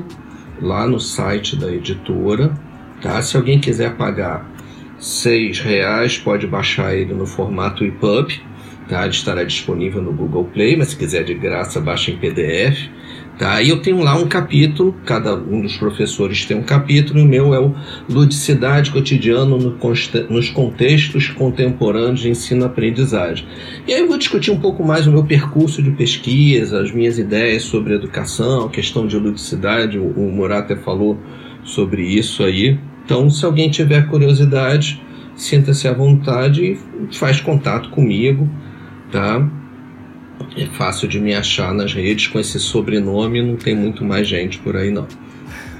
[0.61, 2.53] lá no site da editora.
[3.01, 3.21] Tá?
[3.21, 4.51] Se alguém quiser pagar
[4.99, 8.41] seis reais, pode baixar ele no formato EPUB.
[8.89, 9.03] Tá?
[9.03, 12.89] Ele estará disponível no Google Play, mas se quiser de graça, baixa em PDF.
[13.39, 13.61] Tá?
[13.61, 17.27] E eu tenho lá um capítulo, cada um dos professores tem um capítulo, e o
[17.27, 17.75] meu é o
[18.09, 19.79] Ludicidade Cotidiano no
[20.31, 23.47] nos Contextos Contemporâneos de Ensino-Aprendizagem.
[23.87, 27.19] E aí eu vou discutir um pouco mais o meu percurso de pesquisa, as minhas
[27.19, 31.19] ideias sobre educação, questão de ludicidade, o, o falou
[31.63, 32.79] sobre isso aí.
[33.05, 35.01] Então, se alguém tiver curiosidade,
[35.37, 36.79] sinta-se à vontade
[37.11, 38.49] e faz contato comigo,
[39.13, 39.47] tá?
[40.57, 44.59] É fácil de me achar nas redes com esse sobrenome, não tem muito mais gente
[44.59, 45.07] por aí não.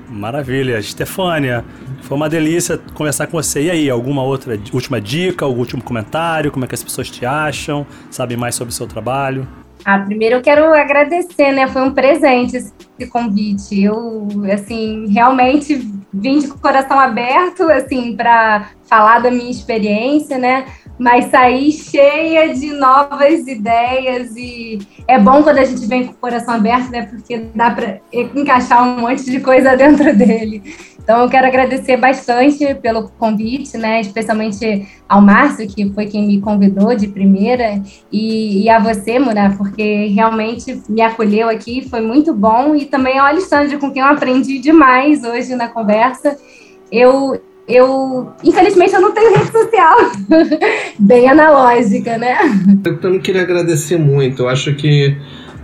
[0.09, 0.81] Maravilha.
[0.81, 1.65] Stefânia,
[2.03, 3.65] foi uma delícia conversar com você.
[3.65, 6.51] E aí, alguma outra última dica, algum último comentário?
[6.51, 7.87] Como é que as pessoas te acham?
[8.11, 9.47] Sabem mais sobre o seu trabalho?
[9.85, 11.69] Ah, primeiro eu quero agradecer, né?
[11.69, 12.73] Foi um presente esse
[13.09, 13.83] convite.
[13.83, 15.77] Eu, assim, realmente
[16.13, 20.67] vim de coração aberto, assim, para falar da minha experiência, né?
[20.99, 26.17] Mas saí cheia de novas ideias e é bom quando a gente vem com o
[26.17, 27.07] coração aberto, né?
[27.07, 30.63] Porque dá para encaixar um monte de coisa dentro dele.
[31.07, 34.01] Então eu quero agradecer bastante pelo convite, né?
[34.01, 37.81] Especialmente ao Márcio, que foi quem me convidou de primeira,
[38.11, 43.21] e, e a você, Murá, porque realmente me acolheu aqui, foi muito bom, e também
[43.21, 46.37] ao Alexandre, com quem eu aprendi demais hoje na conversa.
[46.91, 49.97] Eu, eu, infelizmente, eu não tenho rede social.
[50.99, 52.37] Bem analógica, né?
[52.85, 54.43] Eu também queria agradecer muito.
[54.43, 55.17] Eu acho que.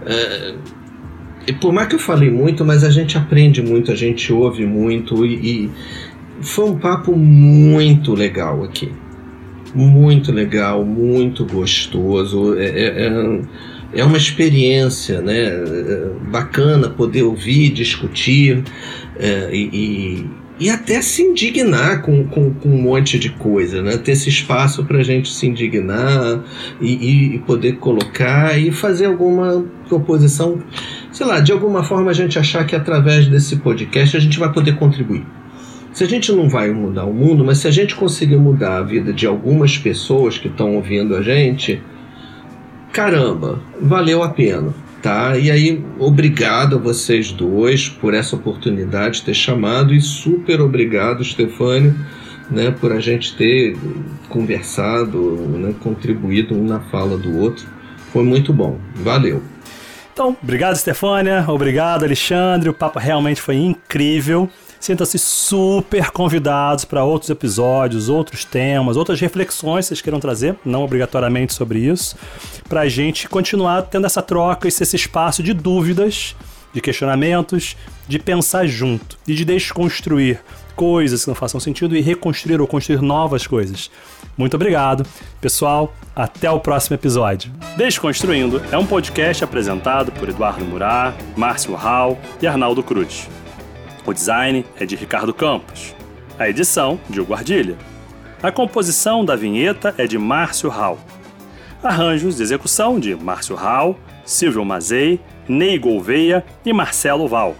[0.05, 0.55] É,
[1.61, 5.27] por mais que eu falei muito, mas a gente aprende muito, a gente ouve muito
[5.27, 5.35] e,
[5.65, 5.71] e
[6.41, 8.93] foi um papo muito legal aqui.
[9.75, 12.59] Muito legal, muito gostoso.
[12.59, 18.65] É, é, é, é uma experiência né, é, bacana poder ouvir, discutir
[19.19, 20.27] é, e,
[20.63, 23.97] e até se indignar com, com, com, um monte de coisa, né?
[23.97, 26.41] Ter esse espaço para a gente se indignar
[26.81, 30.63] e, e, poder colocar e fazer alguma proposição,
[31.11, 34.53] sei lá, de alguma forma a gente achar que através desse podcast a gente vai
[34.53, 35.27] poder contribuir.
[35.93, 38.83] Se a gente não vai mudar o mundo, mas se a gente conseguir mudar a
[38.83, 41.83] vida de algumas pessoas que estão ouvindo a gente,
[42.93, 45.37] caramba, valeu a pena tá?
[45.37, 51.25] E aí, obrigado a vocês dois por essa oportunidade de ter chamado e super obrigado,
[51.25, 51.95] Stefânio,
[52.49, 53.77] né, por a gente ter
[54.29, 55.19] conversado,
[55.59, 57.67] né, contribuído um na fala do outro.
[58.13, 58.79] Foi muito bom.
[58.95, 59.43] Valeu.
[60.13, 61.45] Então, obrigado, Stefânia.
[61.49, 62.69] Obrigado, Alexandre.
[62.69, 64.49] O papo realmente foi incrível.
[64.83, 70.83] Sinta-se super convidados para outros episódios, outros temas, outras reflexões que vocês queiram trazer, não
[70.83, 72.17] obrigatoriamente sobre isso,
[72.69, 76.35] para a gente continuar tendo essa troca, esse, esse espaço de dúvidas,
[76.73, 77.77] de questionamentos,
[78.09, 80.41] de pensar junto e de desconstruir
[80.75, 83.89] coisas que não façam sentido e reconstruir ou construir novas coisas.
[84.37, 85.07] Muito obrigado.
[85.41, 87.53] Pessoal, até o próximo episódio.
[87.77, 93.29] Desconstruindo é um podcast apresentado por Eduardo Murat, Márcio Hall e Arnaldo Cruz.
[94.05, 95.95] O design é de Ricardo Campos.
[96.37, 97.77] A edição, de Hugo Ardilha.
[98.43, 100.99] A composição da vinheta é de Márcio Hall.
[101.81, 107.55] Arranjos de execução de Márcio Hall, Silvio Mazei, Ney Gouveia e Marcelo Val.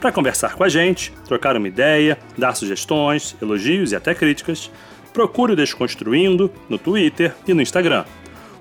[0.00, 4.70] Para conversar com a gente, trocar uma ideia, dar sugestões, elogios e até críticas,
[5.12, 8.06] procure o Desconstruindo no Twitter e no Instagram.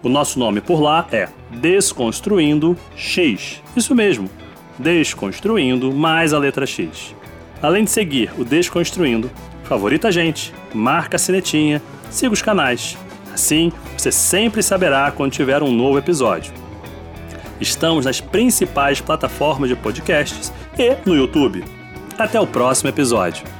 [0.04, 3.62] O nosso nome por lá é Desconstruindo X.
[3.76, 4.30] Isso mesmo,
[4.80, 7.16] Desconstruindo mais a letra X.
[7.62, 9.32] Além de seguir o Desconstruindo,
[9.64, 12.98] favorita a gente, marca a sinetinha, siga os canais.
[13.34, 16.54] Assim, você sempre saberá quando tiver um novo episódio.
[17.60, 21.64] Estamos nas principais plataformas de podcasts e no YouTube.
[22.18, 23.57] Até o próximo episódio.